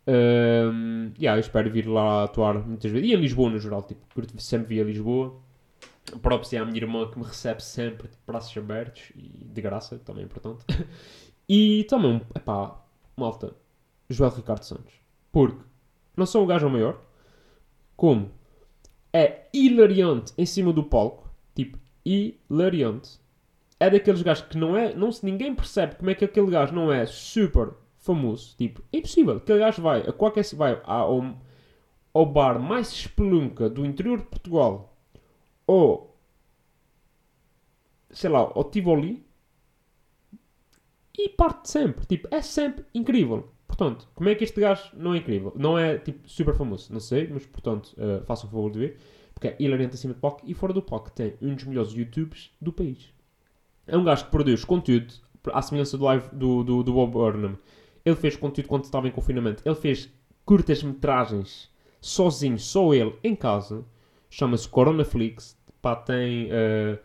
Um, 0.06 1.12
yeah, 1.18 1.36
eu 1.36 1.40
espero 1.40 1.70
vir 1.70 1.86
lá 1.86 2.24
atuar 2.24 2.54
muitas 2.66 2.90
vezes. 2.90 3.08
E 3.08 3.14
em 3.14 3.16
Lisboa, 3.16 3.50
no 3.50 3.58
geral, 3.58 3.82
tipo, 3.82 4.04
sempre 4.38 4.74
vir 4.74 4.82
a 4.82 4.84
Lisboa. 4.84 5.40
Próprio 6.20 6.58
é 6.58 6.60
a 6.60 6.64
minha 6.64 6.76
irmã 6.76 7.10
que 7.10 7.18
me 7.18 7.24
recebe 7.24 7.62
sempre 7.62 8.08
de 8.08 8.16
braços 8.26 8.54
abertos 8.56 9.10
e 9.16 9.44
de 9.44 9.62
graça, 9.62 9.98
também 9.98 10.22
é 10.22 10.26
importante. 10.26 10.64
e 11.48 11.84
também, 11.84 12.20
epá, 12.34 12.78
malta, 13.16 13.54
Joel 14.10 14.30
Ricardo 14.30 14.62
Santos. 14.62 14.92
Porque 15.32 15.58
não 16.16 16.26
só 16.26 16.42
o 16.42 16.46
gajo 16.46 16.66
o 16.66 16.70
maior, 16.70 17.00
como 17.96 18.30
é 19.12 19.48
hilariante 19.52 20.32
em 20.36 20.44
cima 20.44 20.72
do 20.72 20.84
palco. 20.84 21.32
Tipo, 21.54 21.78
hilariante. 22.04 23.18
É 23.80 23.88
daqueles 23.88 24.22
gajos 24.22 24.46
que 24.46 24.58
não 24.58 24.76
é. 24.76 24.94
Não, 24.94 25.08
ninguém 25.22 25.54
percebe 25.54 25.96
como 25.96 26.10
é 26.10 26.14
que 26.14 26.24
aquele 26.24 26.50
gajo 26.50 26.74
não 26.74 26.92
é 26.92 27.06
super 27.06 27.72
famoso. 28.04 28.54
Tipo, 28.56 28.82
é 28.92 28.98
impossível. 28.98 29.36
Aquele 29.36 29.58
gajo 29.58 29.82
vai 29.82 30.02
a 30.02 30.12
qualquer. 30.12 30.44
Vai 30.54 30.80
ao, 30.84 31.36
ao 32.12 32.26
bar 32.26 32.60
mais 32.60 32.92
espelunca 32.92 33.68
do 33.68 33.84
interior 33.84 34.18
de 34.18 34.26
Portugal. 34.26 34.96
Ou. 35.66 36.14
Sei 38.10 38.30
lá, 38.30 38.40
ao 38.40 38.64
Tivoli. 38.64 39.24
E 41.16 41.28
parte 41.30 41.70
sempre. 41.70 42.06
Tipo, 42.06 42.28
é 42.30 42.42
sempre 42.42 42.84
incrível. 42.94 43.48
Portanto, 43.66 44.08
como 44.14 44.28
é 44.28 44.34
que 44.34 44.44
este 44.44 44.60
gajo 44.60 44.90
não 44.94 45.14
é 45.14 45.18
incrível? 45.18 45.52
Não 45.56 45.78
é, 45.78 45.98
tipo, 45.98 46.28
super 46.28 46.54
famoso. 46.54 46.92
Não 46.92 47.00
sei, 47.00 47.28
mas, 47.28 47.46
portanto, 47.46 47.94
uh, 47.96 48.22
o 48.22 48.36
favor 48.36 48.70
de 48.70 48.78
ver. 48.78 48.98
Porque 49.32 49.48
é 49.48 49.56
hilariante 49.58 49.94
acima 49.94 50.14
do 50.14 50.20
palco. 50.20 50.42
E 50.44 50.54
fora 50.54 50.72
do 50.72 50.82
palco 50.82 51.10
tem 51.10 51.34
um 51.40 51.54
dos 51.54 51.64
melhores 51.64 51.92
YouTubes 51.92 52.52
do 52.60 52.72
país. 52.72 53.12
É 53.86 53.96
um 53.96 54.04
gajo 54.04 54.26
que 54.26 54.30
produz 54.30 54.64
conteúdo, 54.64 55.14
à 55.52 55.60
semelhança 55.60 55.98
do 55.98 56.04
live 56.04 56.28
do, 56.32 56.62
do, 56.62 56.82
do 56.82 56.92
Bob 56.92 57.12
Burnham. 57.12 57.58
Ele 58.04 58.16
fez 58.16 58.36
conteúdo 58.36 58.68
quando 58.68 58.84
estava 58.84 59.08
em 59.08 59.10
confinamento. 59.10 59.62
Ele 59.64 59.74
fez 59.74 60.10
curtas-metragens 60.44 61.70
sozinho, 62.00 62.58
só 62.58 62.92
ele, 62.92 63.14
em 63.24 63.34
casa. 63.34 63.84
Chama-se 64.28 64.68
Coronaflix. 64.68 65.56
Pá, 65.80 65.96
tem 65.96 66.46
uh, 66.46 66.98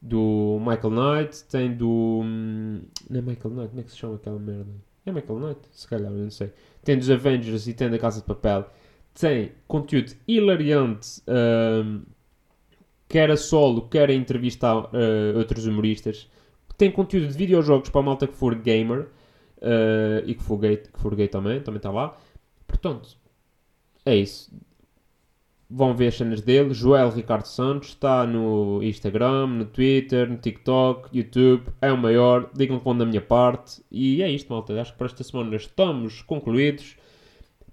do 0.00 0.58
Michael 0.60 0.90
Knight, 0.90 1.44
tem 1.44 1.74
do. 1.74 2.20
hum, 2.22 2.82
Não 3.08 3.18
é 3.18 3.22
Michael 3.22 3.54
Knight, 3.54 3.68
como 3.68 3.80
é 3.80 3.84
que 3.84 3.90
se 3.90 3.96
chama 3.96 4.16
aquela 4.16 4.38
merda? 4.38 4.70
É 5.06 5.12
Michael 5.12 5.38
Knight? 5.38 5.60
Se 5.72 5.88
calhar, 5.88 6.12
eu 6.12 6.18
não 6.18 6.30
sei. 6.30 6.52
Tem 6.82 6.98
dos 6.98 7.10
Avengers 7.10 7.66
e 7.66 7.74
tem 7.74 7.90
da 7.90 7.98
Casa 7.98 8.20
de 8.20 8.26
Papel. 8.26 8.68
Tem 9.14 9.52
conteúdo 9.68 10.12
hilariante. 10.26 11.22
hum, 11.28 12.02
quer 13.08 13.30
a 13.30 13.36
solo, 13.36 13.88
quer 13.88 14.10
a 14.10 14.14
entrevistar 14.14 14.76
uh, 14.76 15.38
outros 15.38 15.66
humoristas. 15.66 16.28
Tem 16.76 16.90
conteúdo 16.90 17.28
de 17.28 17.34
videojogos 17.38 17.88
para 17.88 18.00
a 18.00 18.04
malta 18.04 18.26
que 18.26 18.34
for 18.34 18.54
gamer 18.56 19.08
uh, 19.64 20.22
e 20.26 20.34
que 20.34 20.56
gay, 20.56 20.76
que 20.76 21.28
também, 21.28 21.60
também 21.60 21.78
está 21.78 21.90
lá. 21.90 22.16
Portanto, 22.66 23.16
é 24.04 24.14
isso. 24.14 24.52
Vão 25.68 25.96
ver 25.96 26.08
as 26.08 26.16
cenas 26.16 26.40
dele. 26.42 26.74
Joel 26.74 27.10
Ricardo 27.10 27.46
Santos 27.46 27.88
está 27.88 28.26
no 28.26 28.82
Instagram, 28.82 29.46
no 29.46 29.64
Twitter, 29.64 30.30
no 30.30 30.36
TikTok, 30.36 31.16
YouTube. 31.16 31.64
É 31.80 31.90
o 31.90 31.96
maior. 31.96 32.50
Digam 32.54 32.78
que 32.78 32.84
vão 32.84 32.96
da 32.96 33.06
minha 33.06 33.20
parte. 33.20 33.82
E 33.90 34.22
é 34.22 34.30
isto, 34.30 34.52
malta. 34.52 34.78
Acho 34.80 34.92
que 34.92 34.98
para 34.98 35.06
esta 35.06 35.24
semana 35.24 35.56
estamos 35.56 36.22
concluídos. 36.22 36.96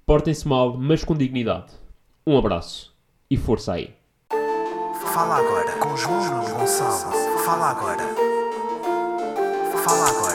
Portem-se 0.06 0.48
mal, 0.48 0.78
mas 0.78 1.04
com 1.04 1.16
dignidade. 1.16 1.74
Um 2.26 2.38
abraço 2.38 2.96
e 3.30 3.38
força 3.38 3.74
aí. 3.74 3.94
Fala 5.14 5.38
agora 5.38 5.72
com 5.74 5.96
João 5.98 6.44
Gonçalo. 6.58 7.12
Fala 7.46 7.72
agora. 7.72 8.04
Fala 9.84 10.10
agora 10.10 10.31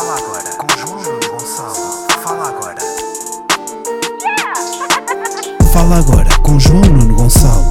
Fala 0.00 0.16
agora 0.16 0.48
com 0.56 0.66
Gonçalo. 1.28 2.08
Fala 2.22 2.48
agora. 2.48 2.80
Fala 5.74 5.98
agora 5.98 6.38
com 6.38 6.58
João 6.58 6.80
Nuno 6.80 7.14
Gonçalo. 7.14 7.69